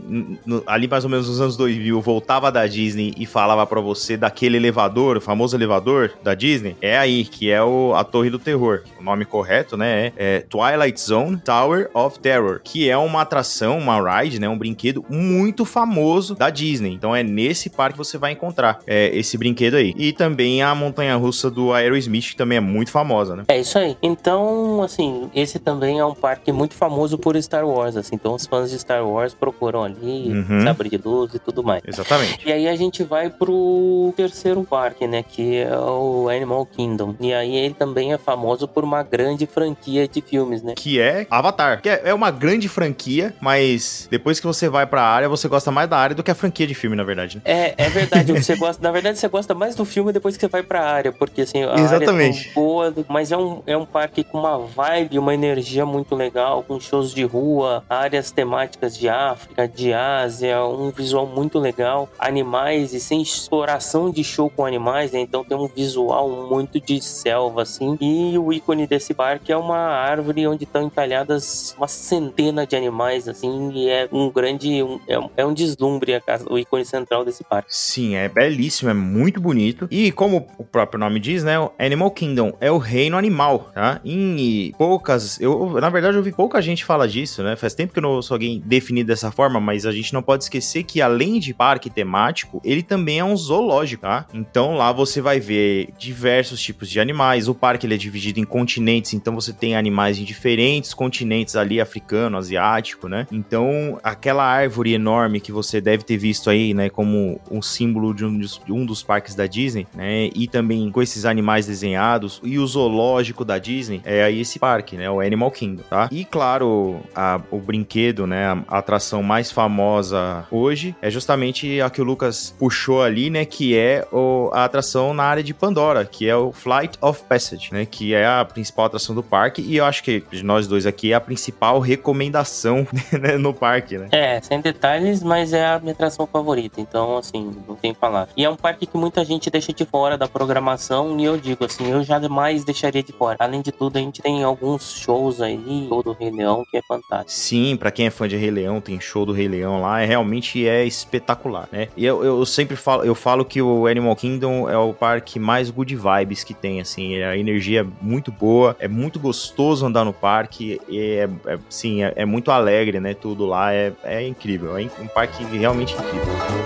ali 0.66 0.86
mais 0.86 1.04
ou 1.04 1.10
menos 1.10 1.28
nos 1.28 1.40
anos 1.40 1.56
2000, 1.56 2.00
voltava 2.00 2.50
da 2.52 2.66
Disney 2.66 3.12
e 3.18 3.26
falava 3.26 3.66
para 3.66 3.80
você 3.80 4.16
daquele 4.16 4.56
elevador, 4.56 5.16
o 5.16 5.20
famoso 5.20 5.56
elevador 5.56 6.12
da 6.22 6.34
Disney, 6.34 6.76
é 6.80 6.96
aí, 6.96 7.24
que 7.24 7.50
é 7.50 7.62
o, 7.62 7.94
a 7.94 8.04
Torre 8.04 8.30
do 8.30 8.38
Terror. 8.38 8.82
O 8.98 9.02
nome 9.02 9.24
correto, 9.24 9.76
né, 9.76 10.12
é, 10.16 10.36
é 10.36 10.40
Twilight 10.40 11.00
Zone 11.00 11.36
Tower 11.38 11.90
of 11.92 12.20
Terror, 12.20 12.60
que 12.62 12.88
é 12.88 12.96
uma 12.96 13.22
atração, 13.22 13.78
uma 13.78 14.20
ride, 14.20 14.40
né, 14.40 14.48
um 14.48 14.56
brinquedo 14.56 15.04
muito 15.08 15.64
famoso 15.64 16.34
da 16.34 16.50
Disney. 16.50 16.92
Então 16.92 17.14
é 17.14 17.23
nesse 17.24 17.70
parque 17.70 17.94
que 17.94 17.98
você 17.98 18.18
vai 18.18 18.32
encontrar 18.32 18.78
é, 18.86 19.16
esse 19.16 19.36
brinquedo 19.36 19.74
aí. 19.74 19.94
E 19.96 20.12
também 20.12 20.62
a 20.62 20.74
montanha 20.74 21.16
russa 21.16 21.50
do 21.50 21.72
Aerosmith, 21.72 22.30
que 22.30 22.36
também 22.36 22.58
é 22.58 22.60
muito 22.60 22.90
famosa, 22.90 23.36
né? 23.36 23.44
É 23.48 23.58
isso 23.58 23.78
aí. 23.78 23.96
Então, 24.02 24.82
assim, 24.82 25.30
esse 25.34 25.58
também 25.58 25.98
é 25.98 26.04
um 26.04 26.14
parque 26.14 26.52
muito 26.52 26.74
famoso 26.74 27.18
por 27.18 27.40
Star 27.42 27.66
Wars, 27.66 27.96
assim. 27.96 28.14
Então 28.14 28.34
os 28.34 28.46
fãs 28.46 28.70
de 28.70 28.78
Star 28.78 29.06
Wars 29.06 29.34
procuram 29.34 29.82
ali, 29.82 30.30
uhum. 30.30 30.62
sabre 30.62 30.88
de 30.88 30.96
luz 30.96 31.34
e 31.34 31.38
tudo 31.38 31.62
mais. 31.62 31.82
Exatamente. 31.86 32.40
E 32.46 32.52
aí 32.52 32.68
a 32.68 32.76
gente 32.76 33.02
vai 33.02 33.30
pro 33.30 34.12
terceiro 34.16 34.62
parque, 34.64 35.06
né? 35.06 35.22
Que 35.22 35.58
é 35.58 35.76
o 35.76 36.28
Animal 36.28 36.66
Kingdom. 36.66 37.14
E 37.20 37.32
aí 37.32 37.54
ele 37.56 37.74
também 37.74 38.12
é 38.12 38.18
famoso 38.18 38.66
por 38.68 38.84
uma 38.84 39.02
grande 39.02 39.46
franquia 39.46 40.06
de 40.06 40.20
filmes, 40.20 40.62
né? 40.62 40.74
Que 40.76 41.00
é 41.00 41.26
Avatar. 41.30 41.80
Que 41.80 41.88
é 41.88 42.12
uma 42.12 42.30
grande 42.30 42.68
franquia, 42.68 43.34
mas 43.40 44.08
depois 44.10 44.40
que 44.40 44.46
você 44.46 44.68
vai 44.68 44.86
pra 44.86 45.02
área, 45.02 45.28
você 45.28 45.48
gosta 45.48 45.70
mais 45.70 45.88
da 45.88 45.96
área 45.96 46.14
do 46.14 46.22
que 46.22 46.30
a 46.30 46.34
franquia 46.34 46.66
de 46.66 46.74
filme, 46.74 46.96
na 46.96 47.04
verdade. 47.04 47.13
Né? 47.36 47.42
É, 47.44 47.74
é 47.76 47.88
verdade. 47.88 48.32
você 48.32 48.56
gosta, 48.56 48.82
na 48.82 48.90
verdade, 48.90 49.18
você 49.18 49.28
gosta 49.28 49.54
mais 49.54 49.74
do 49.74 49.84
filme 49.84 50.12
depois 50.12 50.36
que 50.36 50.40
você 50.40 50.48
vai 50.48 50.62
pra 50.62 50.84
área, 50.84 51.12
porque 51.12 51.42
assim, 51.42 51.62
a 51.64 51.74
Exatamente. 51.74 52.38
área 52.38 52.50
é 52.50 52.54
boa, 52.54 52.94
mas 53.08 53.32
é 53.32 53.36
um, 53.36 53.62
é 53.66 53.76
um 53.76 53.86
parque 53.86 54.24
com 54.24 54.38
uma 54.38 54.58
vibe, 54.58 55.18
uma 55.18 55.34
energia 55.34 55.86
muito 55.86 56.14
legal, 56.14 56.62
com 56.62 56.78
shows 56.80 57.12
de 57.12 57.24
rua, 57.24 57.84
áreas 57.88 58.30
temáticas 58.30 58.96
de 58.96 59.08
África, 59.08 59.68
de 59.68 59.92
Ásia, 59.92 60.64
um 60.64 60.90
visual 60.90 61.26
muito 61.26 61.58
legal, 61.58 62.08
animais 62.18 62.92
e 62.92 63.00
sem 63.00 63.22
exploração 63.22 64.10
de 64.10 64.24
show 64.24 64.50
com 64.50 64.64
animais, 64.64 65.12
né? 65.12 65.20
Então 65.20 65.44
tem 65.44 65.56
um 65.56 65.66
visual 65.66 66.28
muito 66.28 66.80
de 66.80 67.00
selva, 67.02 67.62
assim. 67.62 67.96
E 68.00 68.38
o 68.38 68.52
ícone 68.52 68.86
desse 68.86 69.14
parque 69.14 69.52
é 69.52 69.56
uma 69.56 69.78
árvore 69.78 70.46
onde 70.46 70.64
estão 70.64 70.82
entalhadas 70.82 71.74
uma 71.76 71.88
centena 71.88 72.66
de 72.66 72.76
animais, 72.76 73.28
assim, 73.28 73.70
e 73.72 73.88
é 73.88 74.08
um 74.12 74.30
grande. 74.30 74.82
Um, 74.82 75.00
é, 75.08 75.42
é, 75.42 75.46
um 75.46 75.52
deslumbre 75.52 76.14
a, 76.14 76.22
o 76.48 76.58
ícone 76.58 76.84
central 76.94 77.24
desse 77.24 77.42
parque. 77.42 77.68
Sim, 77.74 78.14
é 78.14 78.28
belíssimo, 78.28 78.90
é 78.90 78.94
muito 78.94 79.40
bonito. 79.40 79.88
E 79.90 80.12
como 80.12 80.46
o 80.56 80.64
próprio 80.64 81.00
nome 81.00 81.18
diz, 81.18 81.42
né, 81.42 81.54
Animal 81.78 82.10
Kingdom 82.12 82.56
é 82.60 82.70
o 82.70 82.78
reino 82.78 83.16
animal, 83.16 83.70
tá? 83.74 84.00
Em 84.04 84.72
poucas, 84.78 85.40
eu 85.40 85.80
na 85.80 85.90
verdade 85.90 86.16
eu 86.16 86.22
vi 86.22 86.32
pouca 86.32 86.62
gente 86.62 86.84
falar 86.84 87.06
disso, 87.06 87.42
né? 87.42 87.56
Faz 87.56 87.74
tempo 87.74 87.92
que 87.92 87.98
eu 87.98 88.02
não 88.02 88.22
sou 88.22 88.36
alguém 88.36 88.62
definido 88.64 89.08
dessa 89.08 89.30
forma, 89.30 89.58
mas 89.58 89.84
a 89.86 89.92
gente 89.92 90.12
não 90.12 90.22
pode 90.22 90.44
esquecer 90.44 90.84
que 90.84 91.02
além 91.02 91.40
de 91.40 91.52
parque 91.52 91.90
temático, 91.90 92.60
ele 92.64 92.82
também 92.82 93.18
é 93.18 93.24
um 93.24 93.36
zoológico, 93.36 94.02
tá? 94.02 94.26
Então 94.32 94.74
lá 94.74 94.92
você 94.92 95.20
vai 95.20 95.40
ver 95.40 95.88
diversos 95.98 96.60
tipos 96.60 96.88
de 96.88 97.00
animais. 97.00 97.48
O 97.48 97.54
parque 97.54 97.86
ele 97.86 97.94
é 97.94 97.98
dividido 97.98 98.38
em 98.38 98.44
continentes, 98.44 99.14
então 99.14 99.34
você 99.34 99.52
tem 99.52 99.76
animais 99.76 100.18
em 100.18 100.24
diferentes 100.24 100.94
continentes 100.94 101.56
ali, 101.56 101.80
africano, 101.80 102.36
asiático, 102.36 103.08
né? 103.08 103.26
Então 103.32 103.98
aquela 104.02 104.44
árvore 104.44 104.94
enorme 104.94 105.40
que 105.40 105.50
você 105.50 105.80
deve 105.80 106.04
ter 106.04 106.16
visto 106.16 106.50
aí, 106.50 106.74
né, 106.74 106.83
como 106.90 107.40
um 107.50 107.62
símbolo 107.62 108.14
de 108.14 108.24
um 108.24 108.38
dos, 108.38 108.60
de 108.64 108.72
um 108.72 108.84
dos 108.84 109.02
parques 109.02 109.34
da 109.34 109.46
Disney, 109.46 109.86
né? 109.94 110.30
E 110.34 110.46
também 110.46 110.90
com 110.90 111.02
esses 111.02 111.24
animais 111.24 111.66
desenhados 111.66 112.40
e 112.42 112.58
o 112.58 112.66
zoológico 112.66 113.44
da 113.44 113.58
Disney 113.58 114.00
é 114.04 114.22
aí 114.24 114.40
esse 114.40 114.58
parque, 114.58 114.96
né? 114.96 115.10
O 115.10 115.20
Animal 115.20 115.50
Kingdom, 115.50 115.82
tá? 115.88 116.08
E 116.10 116.24
claro, 116.24 117.00
a, 117.14 117.40
o 117.50 117.58
brinquedo, 117.58 118.26
né? 118.26 118.46
A 118.68 118.78
atração 118.78 119.22
mais 119.22 119.50
famosa 119.50 120.46
hoje 120.50 120.94
é 121.00 121.10
justamente 121.10 121.80
a 121.80 121.90
que 121.90 122.00
o 122.00 122.04
Lucas 122.04 122.54
puxou 122.58 123.02
ali, 123.02 123.30
né? 123.30 123.44
Que 123.44 123.76
é 123.76 124.06
o, 124.12 124.50
a 124.52 124.64
atração 124.64 125.14
na 125.14 125.24
área 125.24 125.42
de 125.42 125.54
Pandora, 125.54 126.04
que 126.04 126.28
é 126.28 126.36
o 126.36 126.52
Flight 126.52 126.98
of 127.00 127.22
Passage, 127.28 127.68
né? 127.72 127.86
Que 127.86 128.14
é 128.14 128.26
a 128.26 128.44
principal 128.44 128.86
atração 128.86 129.14
do 129.14 129.22
parque 129.22 129.62
e 129.62 129.76
eu 129.76 129.84
acho 129.84 130.02
que 130.02 130.22
de 130.30 130.42
nós 130.42 130.66
dois 130.66 130.86
aqui 130.86 131.12
é 131.12 131.14
a 131.14 131.20
principal 131.20 131.78
recomendação 131.80 132.86
né, 133.12 133.36
no 133.36 133.52
parque, 133.52 133.98
né? 133.98 134.08
É, 134.12 134.40
sem 134.40 134.60
detalhes, 134.60 135.22
mas 135.22 135.52
é 135.52 135.66
a 135.66 135.78
minha 135.78 135.92
atração 135.92 136.26
favorita, 136.26 136.73
então 136.80 137.16
assim, 137.16 137.54
não 137.66 137.74
tem 137.74 137.94
falar. 137.94 138.28
E 138.36 138.44
é 138.44 138.50
um 138.50 138.56
parque 138.56 138.86
que 138.86 138.96
muita 138.96 139.24
gente 139.24 139.50
deixa 139.50 139.72
de 139.72 139.84
fora 139.84 140.16
da 140.16 140.28
programação 140.28 141.18
e 141.18 141.24
eu 141.24 141.36
digo 141.36 141.64
assim, 141.64 141.90
eu 141.90 142.02
jamais 142.02 142.64
deixaria 142.64 143.02
de 143.02 143.12
fora. 143.12 143.36
Além 143.40 143.62
de 143.62 143.72
tudo, 143.72 143.96
a 143.96 144.00
gente 144.00 144.22
tem 144.22 144.42
alguns 144.42 144.92
shows 144.92 145.40
aí, 145.40 145.86
show 145.88 146.02
do 146.02 146.12
Rei 146.12 146.30
Leão, 146.30 146.64
que 146.70 146.76
é 146.76 146.82
fantástico. 146.82 147.30
Sim, 147.30 147.76
para 147.76 147.90
quem 147.90 148.06
é 148.06 148.10
fã 148.10 148.28
de 148.28 148.36
Rei 148.36 148.50
Leão, 148.50 148.80
tem 148.80 149.00
show 149.00 149.24
do 149.24 149.32
Rei 149.32 149.48
Leão 149.48 149.80
lá, 149.80 150.00
é, 150.00 150.06
realmente 150.06 150.66
é 150.66 150.84
espetacular, 150.84 151.68
né? 151.70 151.88
E 151.96 152.04
eu, 152.04 152.24
eu 152.24 152.44
sempre 152.46 152.76
falo, 152.76 153.04
eu 153.04 153.14
falo 153.14 153.44
que 153.44 153.60
o 153.60 153.86
Animal 153.86 154.16
Kingdom 154.16 154.68
é 154.68 154.76
o 154.76 154.92
parque 154.92 155.38
mais 155.38 155.70
good 155.70 155.94
vibes 155.94 156.44
que 156.44 156.54
tem, 156.54 156.80
assim, 156.80 157.22
a 157.22 157.36
energia 157.36 157.82
é 157.82 157.86
muito 158.00 158.30
boa, 158.32 158.76
é 158.78 158.88
muito 158.88 159.18
gostoso 159.18 159.86
andar 159.86 160.04
no 160.04 160.12
parque, 160.12 160.80
é, 160.88 161.28
é 161.46 161.58
sim, 161.68 162.02
é, 162.02 162.12
é, 162.16 162.24
muito 162.24 162.50
alegre, 162.50 163.00
né? 163.00 163.14
Tudo 163.14 163.46
lá 163.46 163.72
é, 163.72 163.92
é 164.02 164.26
incrível, 164.26 164.76
é 164.76 164.88
um 165.00 165.08
parque 165.08 165.44
realmente 165.44 165.94
incrível. 165.94 166.63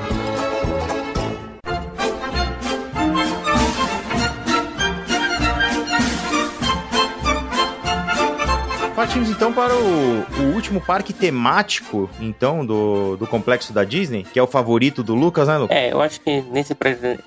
Então 9.49 9.53
para 9.53 9.75
o, 9.75 10.43
o, 10.43 10.55
último 10.55 10.81
parque 10.81 11.13
temático, 11.13 12.11
então, 12.21 12.67
do, 12.67 13.17
do 13.17 13.27
complexo 13.27 13.73
da 13.73 13.83
Disney, 13.83 14.25
que 14.25 14.39
é 14.39 14.43
o 14.43 14.47
favorito 14.47 15.03
do 15.03 15.15
Lucas, 15.15 15.49
né, 15.49 15.57
Lucas? 15.57 15.77
É, 15.77 15.93
eu 15.93 16.03
acho 16.03 16.21
que 16.21 16.43
nesse, 16.43 16.77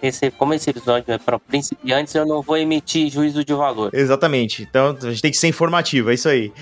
esse, 0.01 0.29
como 0.31 0.53
esse 0.53 0.69
episódio 0.69 1.11
é 1.11 1.17
para 1.17 1.39
principiantes, 1.39 2.13
eu 2.13 2.25
não 2.25 2.41
vou 2.41 2.57
emitir 2.57 3.09
juízo 3.09 3.43
de 3.43 3.53
valor. 3.53 3.89
Exatamente. 3.93 4.61
Então, 4.61 4.95
a 5.01 5.09
gente 5.09 5.21
tem 5.21 5.31
que 5.31 5.37
ser 5.37 5.47
informativo, 5.47 6.11
é 6.11 6.13
isso 6.13 6.29
aí. 6.29 6.53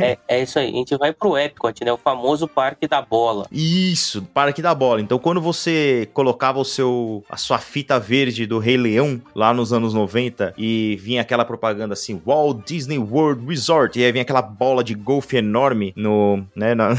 é, 0.00 0.18
é 0.26 0.42
isso 0.42 0.58
aí. 0.58 0.70
A 0.70 0.76
gente 0.76 0.96
vai 0.96 1.12
pro 1.12 1.38
Epcot, 1.38 1.84
né? 1.84 1.92
O 1.92 1.96
famoso 1.96 2.48
Parque 2.48 2.88
da 2.88 3.00
Bola. 3.00 3.46
Isso, 3.52 4.22
Parque 4.34 4.60
da 4.60 4.74
Bola. 4.74 5.00
Então, 5.00 5.18
quando 5.18 5.40
você 5.40 6.08
colocava 6.12 6.58
o 6.58 6.64
seu, 6.64 7.24
a 7.30 7.36
sua 7.36 7.58
fita 7.58 8.00
verde 8.00 8.44
do 8.44 8.58
Rei 8.58 8.76
Leão 8.76 9.20
lá 9.34 9.54
nos 9.54 9.72
anos 9.72 9.94
90 9.94 10.54
e 10.58 10.98
vinha 11.00 11.20
aquela 11.20 11.44
propaganda 11.44 11.92
assim, 11.92 12.20
Walt 12.26 12.66
Disney 12.66 12.98
World 12.98 13.46
Resort, 13.46 13.98
e 13.98 14.04
aí 14.04 14.10
vinha 14.10 14.22
aquela 14.22 14.42
bola 14.42 14.79
de 14.82 14.94
golfe 14.94 15.36
enorme 15.36 15.92
no, 15.96 16.44
né, 16.54 16.74
na, 16.74 16.90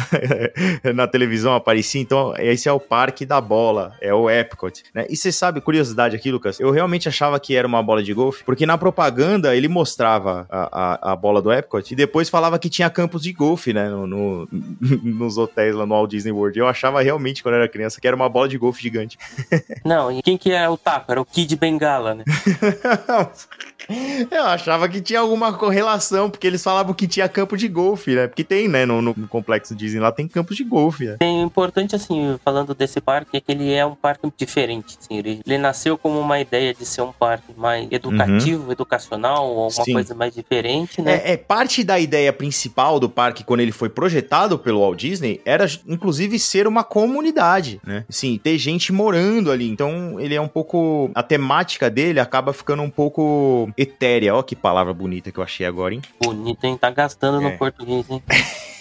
na 0.93 1.07
televisão 1.07 1.55
aparecia. 1.55 2.01
Então, 2.01 2.33
esse 2.38 2.67
é 2.67 2.71
o 2.71 2.79
parque 2.79 3.25
da 3.25 3.39
bola, 3.39 3.95
é 4.01 4.13
o 4.13 4.29
Epcot. 4.29 4.83
Né? 4.93 5.05
E 5.09 5.15
você 5.15 5.31
sabe, 5.31 5.61
curiosidade 5.61 6.15
aqui, 6.15 6.31
Lucas, 6.31 6.59
eu 6.59 6.71
realmente 6.71 7.07
achava 7.07 7.39
que 7.39 7.55
era 7.55 7.65
uma 7.65 7.81
bola 7.81 8.03
de 8.03 8.13
golfe, 8.13 8.43
porque 8.43 8.65
na 8.65 8.77
propaganda 8.77 9.55
ele 9.55 9.69
mostrava 9.69 10.45
a, 10.50 11.09
a, 11.09 11.13
a 11.13 11.15
bola 11.15 11.41
do 11.41 11.51
Epcot 11.51 11.89
e 11.91 11.95
depois 11.95 12.29
falava 12.29 12.59
que 12.59 12.69
tinha 12.69 12.89
campos 12.89 13.23
de 13.23 13.31
golfe, 13.31 13.71
né, 13.71 13.89
no, 13.89 14.05
no, 14.05 14.47
nos 15.03 15.38
hotéis 15.38 15.73
lá 15.73 15.85
no 15.85 15.95
Walt 15.95 16.09
Disney 16.09 16.31
World. 16.31 16.59
Eu 16.59 16.67
achava 16.67 17.01
realmente, 17.01 17.41
quando 17.41 17.55
eu 17.55 17.61
era 17.61 17.69
criança, 17.69 18.01
que 18.01 18.07
era 18.07 18.15
uma 18.15 18.27
bola 18.27 18.50
de 18.50 18.57
golfe 18.57 18.81
gigante. 18.81 19.17
Não, 19.85 20.11
e 20.11 20.21
quem 20.21 20.38
que 20.38 20.51
era 20.51 20.69
o 20.69 20.77
taco? 20.77 21.11
Era 21.11 21.21
o 21.21 21.25
Kid 21.25 21.55
Bengala, 21.55 22.13
né? 22.13 22.25
eu 24.29 24.45
achava 24.45 24.89
que 24.89 25.01
tinha 25.01 25.19
alguma 25.19 25.53
correlação, 25.53 26.29
porque 26.29 26.45
eles 26.45 26.63
falavam 26.63 26.93
que 26.93 27.07
tinha 27.07 27.21
tinha 27.21 27.29
campo 27.29 27.55
de 27.55 27.67
golfe, 27.71 28.15
né? 28.15 28.27
Porque 28.27 28.43
tem, 28.43 28.67
né? 28.67 28.85
No, 28.85 29.01
no 29.01 29.13
complexo 29.27 29.75
Disney 29.75 29.99
lá 29.99 30.11
tem 30.11 30.27
campos 30.27 30.55
de 30.55 30.63
golfe. 30.63 31.05
Né? 31.05 31.17
Tem 31.19 31.41
importante, 31.41 31.95
assim, 31.95 32.39
falando 32.43 32.75
desse 32.75 33.01
parque, 33.01 33.37
é 33.37 33.41
que 33.41 33.51
ele 33.51 33.73
é 33.73 33.85
um 33.85 33.95
parque 33.95 34.31
diferente. 34.37 34.97
Assim, 34.99 35.17
ele, 35.17 35.41
ele 35.45 35.57
nasceu 35.57 35.97
como 35.97 36.19
uma 36.19 36.39
ideia 36.39 36.73
de 36.73 36.85
ser 36.85 37.01
um 37.01 37.11
parque 37.11 37.53
mais 37.55 37.87
educativo, 37.91 38.65
uhum. 38.65 38.71
educacional, 38.71 39.47
ou 39.47 39.63
uma 39.63 39.85
Sim. 39.85 39.93
coisa 39.93 40.13
mais 40.13 40.33
diferente, 40.33 41.01
né? 41.01 41.21
É, 41.23 41.33
é, 41.33 41.37
parte 41.37 41.83
da 41.83 41.99
ideia 41.99 42.31
principal 42.31 42.99
do 42.99 43.09
parque, 43.09 43.43
quando 43.43 43.61
ele 43.61 43.71
foi 43.71 43.89
projetado 43.89 44.57
pelo 44.59 44.81
Walt 44.81 44.99
Disney, 44.99 45.41
era 45.45 45.65
inclusive 45.87 46.37
ser 46.37 46.67
uma 46.67 46.83
comunidade, 46.83 47.79
né? 47.85 48.05
Sim, 48.09 48.39
ter 48.41 48.57
gente 48.57 48.91
morando 48.91 49.51
ali. 49.51 49.69
Então 49.69 50.19
ele 50.19 50.35
é 50.35 50.41
um 50.41 50.47
pouco. 50.47 51.09
A 51.15 51.23
temática 51.23 51.89
dele 51.89 52.19
acaba 52.19 52.53
ficando 52.53 52.83
um 52.83 52.89
pouco 52.89 53.69
etérea. 53.77 54.35
Ó, 54.35 54.43
que 54.43 54.55
palavra 54.55 54.93
bonita 54.93 55.31
que 55.31 55.39
eu 55.39 55.43
achei 55.43 55.65
agora, 55.65 55.93
hein? 55.93 56.01
Bonito, 56.21 56.63
hein? 56.65 56.77
Tá 56.77 56.89
gastando 56.89 57.41
é. 57.41 57.50
no 57.50 57.50
português, 57.58 58.05
hein? 58.10 58.22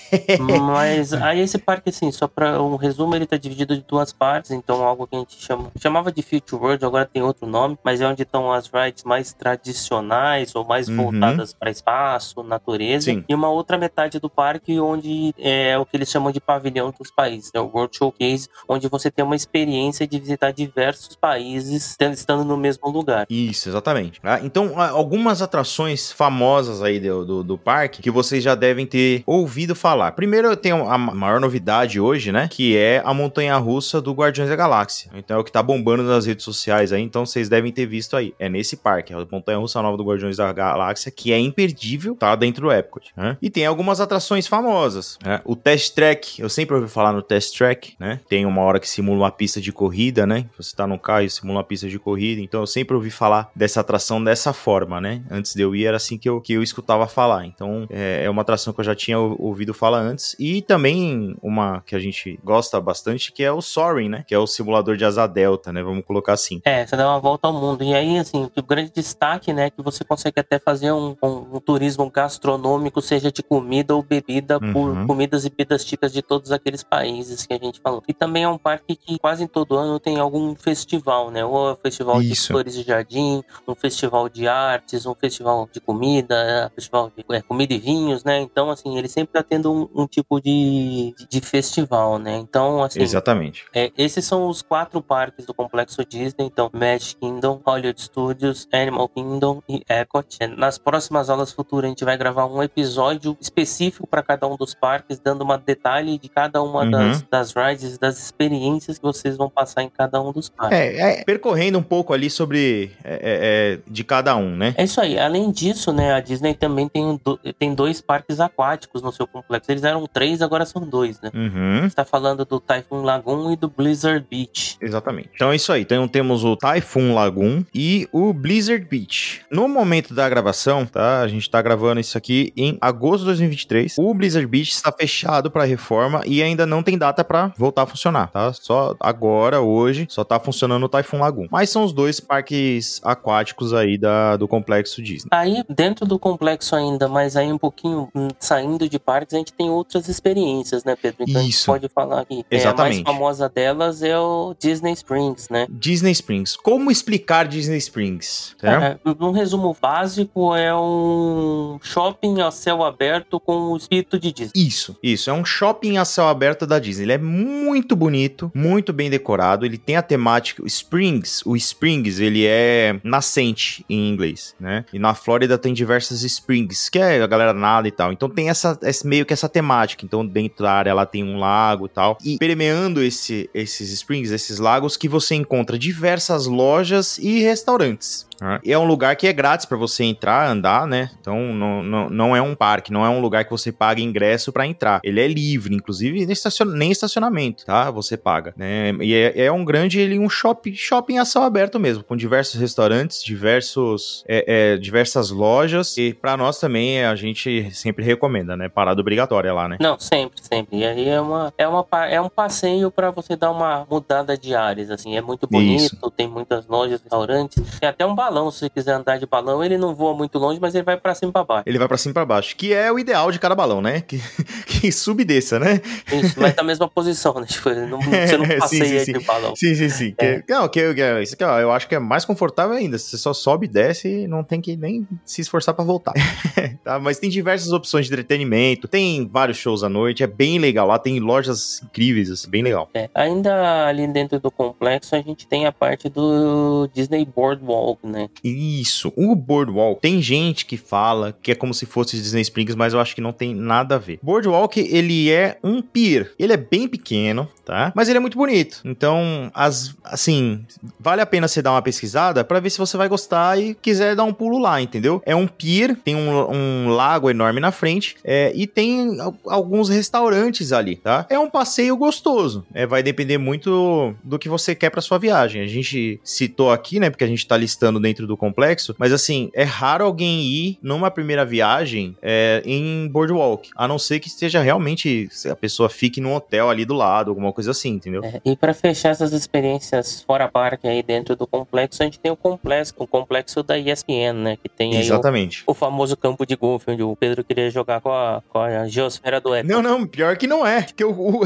Mas 0.63 1.13
aí 1.13 1.41
esse 1.41 1.59
parque, 1.59 1.91
assim, 1.91 2.11
só 2.11 2.27
para 2.27 2.63
um 2.63 2.77
resumo, 2.77 3.15
ele 3.15 3.27
tá 3.27 3.37
dividido 3.37 3.77
de 3.77 3.83
duas 3.83 4.13
partes, 4.13 4.51
então 4.51 4.83
algo 4.83 5.07
que 5.07 5.17
a 5.17 5.19
gente 5.21 5.37
chama, 5.41 5.71
chamava 5.81 6.11
de 6.11 6.23
Future 6.23 6.61
World, 6.61 6.85
agora 6.85 7.07
tem 7.07 7.23
outro 7.23 7.47
nome, 7.47 7.79
mas 7.85 8.01
é 8.01 8.07
onde 8.07 8.23
estão 8.23 8.53
as 8.53 8.67
rides 8.67 9.05
mais 9.05 9.33
tradicionais 9.33 10.55
ou 10.55 10.65
mais 10.65 10.89
uhum. 10.89 10.97
voltadas 10.97 11.53
para 11.53 11.71
espaço, 11.71 12.43
natureza, 12.43 13.07
Sim. 13.07 13.25
e 13.29 13.35
uma 13.35 13.49
outra 13.49 13.79
metade 13.79 14.19
do 14.19 14.29
parque 14.29 14.79
onde 14.81 15.35
é 15.39 15.79
o 15.79 15.87
que 15.87 15.97
eles 15.97 16.11
chamam 16.11 16.33
de 16.33 16.41
pavilhão 16.41 16.93
dos 16.99 17.11
países, 17.11 17.51
é 17.55 17.61
o 17.61 17.71
World 17.73 17.97
Showcase, 17.97 18.49
onde 18.69 18.89
você 18.89 19.11
tem 19.11 19.25
uma 19.25 19.37
experiência 19.37 20.07
de 20.07 20.19
visitar 20.19 20.53
diversos 20.53 21.17
países 21.17 21.97
estando 22.01 22.45
no 22.45 22.57
mesmo 22.57 22.89
lugar. 22.89 23.27
Isso, 23.29 23.69
exatamente. 23.69 24.21
Ah, 24.23 24.41
então, 24.43 24.81
algumas 24.81 25.43
atrações 25.43 26.13
famosas 26.13 26.83
aí 26.83 26.99
do, 26.99 27.25
do, 27.25 27.45
do 27.45 27.59
parque 27.59 28.03
que 28.03 28.11
vocês 28.11 28.43
já 28.43 28.55
devem 28.55 28.87
ter 28.87 29.23
ouvido 29.27 29.75
falar 29.75 30.00
falar. 30.01 30.13
Primeiro, 30.13 30.49
eu 30.49 30.57
tenho 30.57 30.89
a 30.89 30.97
maior 30.97 31.39
novidade 31.39 32.01
hoje, 32.01 32.33
né? 32.33 32.49
Que 32.51 32.77
é 32.77 33.03
a 33.05 33.13
montanha 33.13 33.57
russa 33.57 34.01
do 34.01 34.13
Guardiões 34.13 34.49
da 34.49 34.57
Galáxia. 34.57 35.11
Então 35.15 35.37
é 35.37 35.41
o 35.41 35.45
que 35.45 35.53
tá 35.53 35.63
bombando 35.63 36.03
nas 36.03 36.25
redes 36.25 36.45
sociais 36.45 36.93
aí, 36.93 37.03
então 37.03 37.27
vocês 37.27 37.49
devem 37.49 37.71
ter 37.71 37.85
visto 37.85 38.17
aí. 38.17 38.35
É 38.39 38.49
nesse 38.49 38.77
parque, 38.77 39.13
é 39.13 39.17
a 39.17 39.27
montanha 39.31 39.59
russa 39.59 39.83
nova 39.83 39.97
do 39.97 40.05
Guardiões 40.05 40.39
da 40.39 40.51
Galáxia, 40.53 41.11
que 41.11 41.33
é 41.33 41.39
imperdível, 41.39 42.15
tá 42.15 42.35
dentro 42.35 42.63
do 42.63 42.73
Epcot. 42.73 43.13
Né? 43.17 43.37
E 43.43 43.51
tem 43.51 43.67
algumas 43.67 44.01
atrações 44.01 44.47
famosas. 44.47 45.19
Né? 45.25 45.41
O 45.45 45.55
Test 45.55 45.95
Track, 45.95 46.41
eu 46.41 46.49
sempre 46.49 46.77
ouvi 46.77 46.89
falar 46.89 47.13
no 47.13 47.23
Test 47.23 47.57
Track, 47.57 47.95
né? 47.99 48.21
Tem 48.29 48.47
uma 48.47 48.63
hora 48.63 48.81
que 48.81 48.89
simula 48.89 49.25
uma 49.25 49.31
pista 49.31 49.61
de 49.61 49.73
corrida, 49.73 50.27
né? 50.27 50.47
Você 50.57 50.75
tá 50.75 50.87
no 50.87 50.99
carro 50.99 51.25
e 51.25 51.31
simula 51.31 51.59
uma 51.59 51.65
pista 51.65 51.89
de 51.89 51.99
corrida. 51.99 52.41
Então 52.41 52.61
eu 52.61 52.67
sempre 52.67 52.95
ouvi 52.95 53.11
falar 53.11 53.51
dessa 53.55 53.81
atração 53.81 54.23
dessa 54.23 54.53
forma, 54.53 55.01
né? 55.01 55.23
Antes 55.31 55.55
de 55.55 55.63
eu 55.63 55.75
ir, 55.75 55.85
era 55.85 55.97
assim 55.97 56.17
que 56.17 56.29
eu, 56.29 56.41
que 56.41 56.53
eu 56.53 56.63
escutava 56.63 57.07
falar. 57.07 57.45
Então 57.45 57.87
é, 57.91 58.25
é 58.25 58.31
uma 58.31 58.43
atração 58.43 58.73
que 58.73 58.81
eu 58.81 58.85
já 58.85 58.95
tinha 58.95 59.19
ouvido 59.19 59.75
falar 59.75 59.90
antes. 59.99 60.37
E 60.39 60.63
também 60.63 61.37
uma 61.43 61.83
que 61.87 61.95
a 61.95 61.99
gente 61.99 62.39
gosta 62.45 62.81
bastante, 62.81 63.33
que 63.33 63.43
é 63.43 63.53
o 63.53 63.61
Soaring, 63.61 64.09
né? 64.09 64.25
Que 64.27 64.35
é 64.35 64.39
o 64.39 64.47
simulador 64.47 64.97
de 64.97 65.05
asa 65.05 65.27
delta, 65.27 65.73
né? 65.73 65.83
Vamos 65.83 66.05
colocar 66.05 66.33
assim. 66.33 66.61
É, 66.65 66.87
você 66.87 66.97
dá 66.97 67.09
uma 67.09 67.21
volta 67.21 67.49
ao 67.49 67.55
mundo. 67.55 67.83
E 67.83 67.95
aí, 67.95 68.19
assim, 68.19 68.51
o 68.57 68.63
grande 68.63 68.91
destaque, 68.91 69.53
né? 69.53 69.67
É 69.67 69.71
que 69.71 69.83
você 69.83 70.05
consegue 70.05 70.41
até 70.41 70.59
fazer 70.59 70.93
um, 70.93 71.17
um, 71.23 71.57
um 71.57 71.61
turismo 71.61 72.11
gastronômico, 72.11 73.01
seja 73.01 73.31
de 73.31 73.43
comida 73.43 73.95
ou 73.95 74.03
bebida, 74.03 74.59
uhum. 74.63 74.73
por 74.73 75.07
comidas 75.07 75.45
e 75.45 75.51
bebidas 75.51 75.85
típicas 75.85 76.13
de 76.13 76.23
todos 76.23 76.53
aqueles 76.53 76.83
países 76.83 77.47
que 77.47 77.53
a 77.53 77.59
gente 77.59 77.81
falou. 77.81 78.03
E 78.09 78.15
também 78.15 78.45
é 78.45 78.49
um 78.49 78.59
parque 78.59 78.97
que 78.97 79.19
quase 79.19 79.45
em 79.45 79.47
todo 79.47 79.77
ano 79.77 79.99
tem 79.99 80.19
algum 80.19 80.55
festival, 80.55 81.31
né? 81.31 81.45
Ou 81.45 81.71
é 81.71 81.73
um 81.73 81.77
festival 81.77 82.23
Isso. 82.23 82.43
de 82.43 82.49
flores 82.49 82.75
de 82.75 82.83
jardim, 82.83 83.43
um 83.67 83.75
festival 83.75 84.29
de 84.29 84.49
artes, 84.49 85.07
um 85.07 85.15
festival 85.15 85.69
de 85.73 85.81
comida, 85.81 86.71
um 86.71 86.75
festival 86.75 87.13
de 87.17 87.25
é, 87.35 87.43
comida 87.43 87.75
e 87.75 87.79
vinhos, 87.79 88.25
né? 88.25 88.41
Então, 88.41 88.71
assim, 88.71 88.97
ele 88.97 89.09
sempre 89.09 89.33
tá 89.33 89.43
tendo 89.43 89.73
um 89.73 89.80
um, 89.95 90.03
um 90.03 90.07
tipo 90.07 90.41
de, 90.41 91.15
de 91.29 91.41
festival, 91.41 92.19
né? 92.19 92.37
Então, 92.37 92.83
assim, 92.83 93.01
Exatamente. 93.01 93.65
é, 93.75 93.91
esses 93.97 94.25
são 94.25 94.49
os 94.49 94.63
quatro 94.63 95.01
parques 95.03 95.47
do 95.47 95.55
complexo 95.55 96.05
Disney, 96.05 96.45
então 96.47 96.71
Magic 96.73 97.17
Kingdom, 97.17 97.61
Hollywood 97.65 98.01
Studios, 98.01 98.69
Animal 98.73 99.09
Kingdom 99.09 99.63
e 99.69 99.83
Epcot. 99.89 100.37
É, 100.41 100.47
Nas 100.47 100.79
próximas 100.79 101.31
aulas 101.31 101.53
futuras 101.53 101.87
a 101.87 101.89
gente 101.91 102.05
vai 102.05 102.17
gravar 102.17 102.47
um 102.47 102.63
episódio 102.63 103.37
específico 103.41 104.07
para 104.07 104.23
cada 104.23 104.47
um 104.47 104.57
dos 104.57 104.75
parques, 104.75 105.19
dando 105.19 105.43
uma 105.43 105.59
detalhe 105.59 106.19
de 106.19 106.29
cada 106.29 106.63
uma 106.63 106.81
Uhum. 106.85 106.91
das, 106.91 107.23
das 107.31 107.53
rides, 107.55 107.99
das 107.99 108.19
experiências 108.19 108.97
que 108.99 109.03
vocês 109.05 109.37
vão 109.37 109.49
passar 109.51 109.83
em 109.83 109.89
cada 109.89 110.21
um 110.21 110.33
dos 110.33 110.49
parques. 110.49 110.79
É, 110.79 111.21
é, 111.21 111.25
percorrendo 111.25 111.79
um 111.79 111.83
pouco 111.83 112.13
ali 112.13 112.31
sobre 112.31 112.93
é, 113.05 113.15
é, 113.15 113.19
é, 113.23 113.79
de 113.87 114.03
cada 114.05 114.37
um, 114.37 114.57
né? 114.57 114.75
É 114.77 114.85
isso 114.85 115.01
aí. 115.01 115.19
Além 115.19 115.51
disso, 115.51 115.93
né, 115.93 116.13
a 116.13 116.21
Disney 116.21 116.55
também 116.55 116.89
tem, 116.89 117.21
do- 117.25 117.39
tem 117.59 117.75
dois 117.75 118.01
parques 118.01 118.41
aquáticos 118.41 119.03
no 119.03 119.13
seu 119.13 119.27
complexo. 119.27 119.70
Eles 119.71 119.85
eram 119.85 120.07
três, 120.07 120.43
agora 120.43 120.65
são 120.65 120.83
dois, 120.83 121.21
né? 121.21 121.31
Uhum. 121.35 121.89
Você 121.89 121.95
tá 121.95 122.05
falando 122.05 122.45
do 122.45 122.61
Typhoon 122.61 123.03
Lagoon 123.03 123.53
e 123.53 123.57
do 123.57 123.69
Blizzard 123.69 124.25
Beach. 124.29 124.77
Exatamente. 124.81 125.31
Então 125.35 125.53
é 125.53 125.57
isso 125.57 125.73
aí. 125.73 125.83
Então 125.83 126.07
temos 126.09 126.45
o 126.45 126.57
Typhoon 126.57 127.15
Lagoon 127.15 127.65
e 127.75 128.09
o 128.13 128.33
Blizzard 128.33 128.85
Beach. 128.85 129.43
No 129.51 129.69
momento 129.69 130.15
da 130.15 130.29
gravação, 130.29 130.85
tá? 130.85 131.21
A 131.21 131.29
gente 131.29 131.49
tá 131.49 131.61
gravando 131.63 132.01
isso 132.01 132.17
aqui 132.17 132.53
em 132.57 132.77
agosto 132.81 133.21
de 133.21 133.27
2023. 133.27 133.97
O 133.99 134.15
Blizzard 134.15 134.47
Beach 134.47 134.71
está 134.71 134.93
fechado 134.93 135.51
para 135.51 135.65
reforma 135.65 136.23
e 136.27 136.43
ainda 136.43 136.67
não 136.67 136.83
tem 136.83 136.99
data 136.99 137.25
para 137.25 137.53
voltar 137.57 137.83
a 137.83 137.87
funcionar, 137.87 138.29
tá? 138.31 138.53
Só 138.53 138.95
agora, 139.01 139.61
hoje, 139.61 140.07
só 140.09 140.25
tá 140.25 140.39
funcionando 140.39 140.85
o 140.85 140.89
Typhoon 140.89 141.21
Lagoon. 141.21 141.47
Mas 141.51 141.71
são 141.71 141.85
os 141.85 141.93
dois 141.93 142.21
parques 142.21 143.01
aquáticos 143.05 143.73
aí 143.73 143.97
da, 143.97 144.37
do 144.37 144.49
complexo 144.49 145.03
Disney. 145.03 145.29
Aí, 145.31 145.65
dentro 145.69 146.07
do 146.07 146.19
complexo 146.19 146.75
ainda, 146.75 147.09
mas 147.09 147.37
aí 147.37 147.53
um 147.53 147.59
pouquinho 147.59 148.09
hum, 148.15 148.29
saindo 148.39 148.89
de 148.89 148.99
parques, 148.99 149.35
a 149.35 149.39
gente 149.39 149.53
tem 149.61 149.69
outras 149.69 150.09
experiências, 150.09 150.85
né, 150.85 150.97
Pedro? 150.97 151.25
Então 151.29 151.39
a 151.39 151.45
gente 151.45 151.53
Isso. 151.53 151.67
pode 151.67 151.87
falar 151.91 152.23
aqui. 152.23 152.43
É, 152.51 152.65
a 152.67 152.73
mais 152.75 152.99
famosa 153.01 153.47
delas 153.47 154.03
é 154.03 154.19
o 154.19 154.55
Disney 154.59 154.93
Springs, 154.95 155.51
né? 155.51 155.67
Disney 155.69 156.13
Springs. 156.13 156.57
Como 156.57 156.91
explicar 156.91 157.47
Disney 157.47 157.77
Springs? 157.77 158.57
É, 158.63 158.99
um 159.21 159.33
resumo 159.33 159.77
básico 159.79 160.55
é 160.57 160.75
um 160.75 161.79
shopping 161.83 162.41
a 162.41 162.51
céu 162.51 162.83
aberto 162.83 163.39
com 163.39 163.73
o 163.73 163.77
espírito 163.77 164.19
de 164.19 164.33
Disney. 164.33 164.53
Isso, 164.67 164.97
isso. 165.03 165.29
É 165.29 165.33
um 165.35 165.45
shopping 165.45 165.99
a 165.99 166.07
céu 166.07 166.27
aberto 166.29 166.67
da 166.67 166.79
Disney. 166.79 167.05
Ele 167.05 167.13
é 167.13 167.19
muito 167.19 167.95
bonito, 167.95 168.51
muito 168.55 168.95
bem 168.95 169.11
decorado. 169.11 169.67
Ele 169.67 169.77
tem 169.77 169.97
a 169.97 170.03
temática. 170.03 170.63
O 170.63 170.67
Springs, 170.67 171.43
o 171.45 171.55
Springs, 171.55 172.19
ele 172.19 172.47
é 172.47 172.99
nascente 173.05 173.85
em 173.91 174.09
inglês, 174.09 174.55
né? 174.59 174.87
E 174.91 174.99
na 174.99 175.13
Flórida 175.15 175.59
tem 175.59 175.75
diversas 175.75 176.23
Springs, 176.23 176.89
que 176.89 176.99
é 176.99 177.21
a 177.23 177.27
galera 177.27 177.53
nada 177.53 177.87
e 177.87 177.91
tal. 177.91 178.11
Então 178.11 178.29
tem 178.31 178.49
essa, 178.49 178.79
esse- 178.83 179.07
meio 179.07 179.27
que 179.27 179.33
essa 179.35 179.40
temática. 179.49 180.05
Então 180.05 180.27
dentro 180.27 180.65
da 180.65 180.73
área 180.73 180.95
lá 180.95 181.07
tem 181.07 181.25
um 181.25 181.39
lago 181.39 181.87
e 181.87 181.89
tal. 181.89 182.19
E 182.25 182.39
permeando 182.39 183.03
esse, 183.03 183.49
esses 183.55 183.91
Springs, 183.93 184.31
esses 184.31 184.59
lagos, 184.59 184.97
que 184.97 185.09
você 185.09 185.35
encontra 185.35 185.79
diversas 185.79 186.47
lojas 186.47 187.19
e 187.19 187.41
restaurantes. 187.41 188.27
E 188.65 188.73
é 188.73 188.79
um 188.79 188.85
lugar 188.85 189.15
que 189.17 189.27
é 189.27 189.33
grátis 189.33 189.67
pra 189.67 189.77
você 189.77 190.05
entrar, 190.05 190.49
andar, 190.49 190.87
né? 190.87 191.11
Então 191.21 191.53
não, 191.53 191.83
não, 191.83 192.11
não 192.11 192.37
é 192.37 192.41
um 192.43 192.55
parque, 192.55 192.93
não 192.93 193.05
é 193.05 193.09
um 193.09 193.21
lugar 193.21 193.45
que 193.45 193.51
você 193.51 193.71
paga 193.73 194.01
ingresso 194.01 194.53
pra 194.53 194.67
entrar. 194.67 195.01
Ele 195.05 195.21
é 195.21 195.27
livre, 195.29 195.75
inclusive 195.75 196.21
nem, 196.25 196.33
estacion- 196.33 196.65
nem 196.73 196.91
estacionamento, 196.91 197.65
tá? 197.65 197.91
Você 197.91 198.17
paga, 198.17 198.55
né? 198.57 198.93
E 199.01 199.15
é, 199.15 199.45
é 199.47 199.53
um 199.53 199.65
grande, 199.65 200.01
ele 200.01 200.19
um 200.19 200.29
shopping, 200.29 200.75
shopping 200.75 201.19
a 201.19 201.25
céu 201.25 201.43
aberto 201.43 201.79
mesmo, 201.79 202.03
com 202.05 202.17
diversos 202.17 202.61
restaurantes, 202.61 203.23
diversos, 203.23 204.25
é, 204.29 204.73
é, 204.75 204.77
diversas 204.77 205.31
lojas. 205.31 205.97
E 205.97 206.15
pra 206.15 206.37
nós 206.37 206.59
também 206.59 207.05
a 207.05 207.15
gente 207.15 207.71
sempre 207.73 208.05
recomenda, 208.05 208.57
né? 208.57 208.69
Parada 208.69 209.01
obrigatória 209.01 209.53
lá, 209.53 209.69
né? 209.69 209.77
Não, 209.81 209.99
sempre, 209.99 210.41
sempre. 210.43 210.79
E 210.79 210.85
aí 210.85 211.09
é, 211.09 211.21
uma, 211.21 211.53
é, 211.59 211.67
uma, 211.69 211.87
é 212.09 212.21
um 212.21 212.29
passeio 212.29 212.91
pra 212.91 213.11
você 213.11 213.37
dar 213.37 213.51
uma 213.51 213.87
mudada 213.91 214.37
de 214.37 214.55
áreas, 214.55 214.91
assim. 214.91 215.17
É 215.17 215.21
muito 215.21 215.47
bonito, 215.47 215.95
Isso. 215.95 216.11
tem 216.17 216.29
muitas 216.29 216.67
lojas, 216.67 217.01
restaurantes. 217.03 217.63
Tem 217.79 217.89
até 217.89 218.05
um 218.07 218.15
balão, 218.15 218.30
se 218.51 218.61
você 218.61 218.71
quiser 218.71 218.93
andar 218.93 219.19
de 219.19 219.27
balão. 219.27 219.63
Ele 219.65 219.77
não 219.77 219.95
voa 219.95 220.15
muito 220.15 220.39
longe, 220.39 220.59
mas 220.61 220.75
ele 220.75 220.85
vai 220.85 220.97
pra 220.97 221.15
cima 221.15 221.31
e 221.31 221.33
pra 221.33 221.45
baixo. 221.45 221.65
Ele 221.67 221.79
vai 221.79 221.89
pra 221.89 221.97
cima 221.97 222.11
e 222.11 222.15
pra 222.15 222.25
baixo, 222.25 222.57
que 222.57 222.73
é 222.73 222.91
o 222.93 222.99
ideal 222.99 223.31
de 223.31 223.39
cada 223.39 223.55
balão, 223.55 223.81
né? 223.81 224.01
Que, 224.01 224.21
que 224.67 224.93
sub 224.93 225.23
e 225.23 225.25
desça, 225.25 225.59
né? 225.59 225.81
Isso, 226.13 226.41
mas 226.41 226.55
tá 226.55 226.63
na 226.63 226.67
mesma 226.67 226.89
posição, 226.89 227.35
né? 227.35 227.47
Tipo, 227.47 227.71
não, 227.71 228.01
você 228.03 228.37
não 228.37 228.45
Sim, 228.45 228.59
passeia 228.59 228.99
sim, 229.01 229.05
sim. 229.07 229.19
de 229.19 229.25
balão. 229.25 229.57
Sim, 229.57 229.75
sim, 229.75 229.89
sim. 229.89 230.15
É. 230.19 230.41
Que- 230.41 230.53
não, 230.53 230.69
que, 230.69 230.95
que, 230.95 231.23
isso 231.23 231.35
aqui, 231.35 231.45
ó, 231.45 231.59
eu 231.59 231.71
acho 231.73 231.89
que 231.89 231.95
é 231.95 231.99
mais 231.99 232.25
confortável 232.25 232.77
ainda. 232.77 232.99
Você 232.99 233.17
só 233.17 233.33
sobe 233.33 233.67
e 233.67 233.69
desce 233.69 234.09
e 234.09 234.29
não 234.29 234.43
tem 234.45 234.61
que 234.61 234.77
nem 234.77 235.07
se 235.25 235.41
esforçar 235.41 235.75
pra 235.75 235.85
voltar. 235.85 236.13
tá? 236.85 236.99
Mas 236.99 237.19
tem 237.19 237.31
diversas 237.31 237.73
opções 237.73 238.07
de 238.07 238.13
entretenimento, 238.13 238.89
tem 238.89 239.27
vários 239.27 239.57
shows 239.57 239.83
à 239.83 239.89
noite, 239.89 240.23
é 240.23 240.27
bem 240.27 240.59
legal. 240.59 240.87
Lá 240.87 240.99
tem 240.99 241.19
lojas 241.21 241.83
incríveis, 241.83 242.31
assim, 242.31 242.51
bem 242.51 242.63
legal. 242.63 242.89
É, 242.95 243.09
ainda 243.15 243.87
ali 243.87 244.07
dentro 244.07 244.39
do 244.39 244.51
complexo, 244.51 245.15
a 245.15 245.21
gente 245.21 245.47
tem 245.47 245.67
a 245.67 245.73
parte 245.73 246.09
do 246.09 246.89
Disney 246.93 247.25
Boardwalk, 247.25 248.07
né? 248.07 248.20
Isso, 248.45 249.13
o 249.17 249.35
Boardwalk, 249.35 250.01
tem 250.01 250.21
gente 250.21 250.67
que 250.67 250.77
fala 250.77 251.37
que 251.43 251.53
é 251.53 251.55
como 251.55 251.73
se 251.75 251.87
fosse 251.87 252.17
Disney 252.17 252.43
Springs, 252.43 252.75
mas 252.75 252.93
eu 252.93 253.01
acho 253.01 253.15
que 253.15 253.21
não 253.21 253.33
tem 253.33 253.55
nada 253.55 253.95
a 253.97 253.99
ver. 253.99 254.19
Boardwalk, 254.23 254.79
ele 254.81 255.31
é 255.31 255.59
um 255.63 255.81
pier, 255.83 256.33
ele 256.39 256.53
é 256.53 256.57
bem 256.57 256.89
pequeno, 256.89 257.49
tá? 257.65 257.93
Mas 257.95 258.09
ele 258.09 258.19
é 258.19 258.21
muito 258.21 258.37
bonito. 258.39 258.81
Então, 258.85 259.51
as, 259.55 259.95
assim, 260.05 260.65
vale 260.99 261.21
a 261.21 261.27
pena 261.27 261.47
você 261.49 261.63
dar 261.63 261.73
uma 261.73 261.83
pesquisada 261.83 262.45
pra 262.45 262.61
ver 262.61 262.71
se 262.71 262.79
você 262.79 262.97
vai 262.97 263.09
gostar 263.09 263.59
e 263.61 263.75
quiser 263.75 264.15
dar 264.17 264.25
um 264.25 264.33
pulo 264.33 264.59
lá, 264.59 264.81
entendeu? 264.81 265.23
É 265.25 265.35
um 265.35 265.47
pier, 265.47 265.97
tem 265.97 266.15
um, 266.17 266.51
um 266.51 266.89
lago 266.89 267.31
enorme 267.31 267.61
na 267.61 267.71
frente 267.73 268.17
é, 268.25 268.53
e 268.55 268.67
tem 268.67 269.21
al- 269.21 269.35
alguns 269.47 269.89
restaurantes 269.89 270.73
ali, 270.73 270.97
tá? 270.97 271.27
É 271.31 271.39
um 271.39 271.49
passeio 271.49 271.97
gostoso. 271.97 272.65
É, 272.75 272.87
vai 272.87 273.03
depender 273.03 273.39
muito 273.39 274.15
do 274.25 274.39
que 274.39 274.49
você 274.49 274.75
quer 274.75 274.91
pra 274.91 275.01
sua 275.01 275.19
viagem. 275.19 275.63
A 275.63 275.67
gente 275.67 276.21
citou 276.25 276.71
aqui, 276.71 276.99
né? 277.01 277.11
Porque 277.11 277.25
a 277.25 277.27
gente 277.27 277.47
tá 277.47 277.57
listando 277.57 278.01
dentro 278.01 278.10
do 278.15 278.37
complexo, 278.37 278.95
mas 278.99 279.13
assim, 279.13 279.51
é 279.55 279.65
raro 279.65 280.05
alguém 280.05 280.43
ir 280.43 280.79
numa 280.83 281.11
primeira 281.11 281.45
viagem 281.45 282.17
é, 282.23 282.63
em 282.65 283.09
boardwalk, 283.09 283.71
a 283.77 283.87
não 283.89 283.99
ser 283.99 284.21
que 284.21 284.29
esteja 284.29 284.61
realmente 284.61 285.29
a 285.51 285.57
pessoa 285.57 285.89
fique 285.89 286.21
num 286.21 286.35
hotel 286.35 286.69
ali 286.71 286.85
do 286.85 286.95
lado, 286.95 287.31
alguma 287.31 287.53
coisa 287.53 287.71
assim, 287.71 287.91
entendeu? 287.91 288.23
É, 288.25 288.41
e 288.45 288.57
para 288.57 288.75
fechar 288.75 289.11
essas 289.11 289.33
experiências 289.33 290.23
fora 290.23 290.49
parque 290.49 290.87
aí 290.87 291.03
dentro 291.03 291.37
do 291.37 291.47
complexo, 291.47 292.03
a 292.03 292.05
gente 292.05 292.19
tem 292.19 292.31
o 292.31 292.37
complexo, 292.37 292.95
o 292.97 293.07
complexo 293.07 293.63
da 293.63 293.79
ESPN, 293.79 294.33
né? 294.35 294.57
Que 294.57 294.69
tem 294.69 294.93
aí 294.93 294.99
o, 294.99 295.03
Exatamente. 295.03 295.63
o 295.67 295.75
famoso 295.75 296.17
campo 296.17 296.45
de 296.47 296.57
golfe, 296.57 296.91
onde 296.91 297.03
o 297.03 297.15
Pedro 297.17 297.45
queria 297.45 297.71
jogar 297.71 298.01
com 298.01 298.11
a, 298.11 298.43
com 298.49 298.59
a 298.59 298.87
geosfera 298.89 299.41
do 299.41 299.53
Apple. 299.53 299.69
Não, 299.69 299.83
não, 299.83 300.07
pior 300.07 300.37
que 300.37 300.47
não 300.47 300.67
é. 300.67 300.83
Que 300.83 301.05
o, 301.05 301.11
o, 301.11 301.45